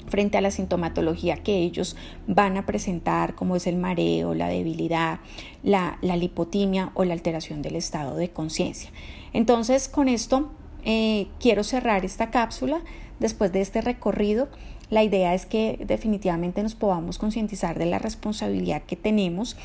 frente 0.07 0.39
a 0.39 0.41
la 0.41 0.51
sintomatología 0.51 1.37
que 1.37 1.59
ellos 1.59 1.97
van 2.27 2.57
a 2.57 2.67
presentar, 2.67 3.35
como 3.35 3.57
es 3.57 3.67
el 3.67 3.77
mareo, 3.77 4.35
la 4.35 4.49
debilidad, 4.49 5.21
la, 5.63 5.99
lipotimia 6.03 6.91
o 6.95 7.05
la 7.05 7.15
alteración 7.15 7.63
del 7.63 7.77
estado 7.77 8.17
de 8.17 8.31
conciencia. 8.31 8.91
Entonces, 9.33 9.89
con 9.89 10.09
esto 10.09 10.51
eh, 10.85 11.29
quiero 11.41 11.65
cerrar 11.65 12.05
esta 12.05 12.31
cápsula. 12.31 12.83
Después 13.21 13.53
de 13.53 13.61
este 13.61 13.81
recorrido, 13.81 14.49
la 14.91 15.03
idea 15.03 15.35
es 15.35 15.47
que 15.47 15.79
definitivamente 15.87 16.63
nos 16.63 16.75
podamos 16.75 17.19
concientizar 17.19 17.79
de 17.79 17.87
la 17.87 17.99
responsabilidad 17.99 18.83
que 18.83 18.97
tenemos 18.97 19.57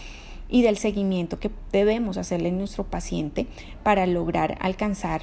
y 0.49 0.63
del 0.63 0.77
seguimiento 0.77 1.39
que 1.39 1.51
debemos 1.71 2.17
hacerle 2.17 2.49
a 2.49 2.53
nuestro 2.53 2.85
paciente 2.85 3.47
para 3.83 4.07
lograr 4.07 4.57
alcanzar 4.61 5.21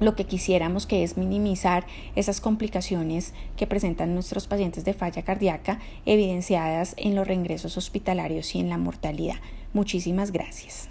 lo 0.00 0.14
que 0.14 0.24
quisiéramos 0.24 0.86
que 0.86 1.02
es 1.02 1.16
minimizar 1.16 1.86
esas 2.16 2.40
complicaciones 2.40 3.34
que 3.56 3.66
presentan 3.66 4.14
nuestros 4.14 4.46
pacientes 4.46 4.84
de 4.84 4.94
falla 4.94 5.22
cardíaca 5.22 5.80
evidenciadas 6.06 6.94
en 6.96 7.14
los 7.14 7.26
reingresos 7.26 7.76
hospitalarios 7.76 8.54
y 8.54 8.60
en 8.60 8.68
la 8.68 8.78
mortalidad. 8.78 9.36
Muchísimas 9.72 10.32
gracias. 10.32 10.88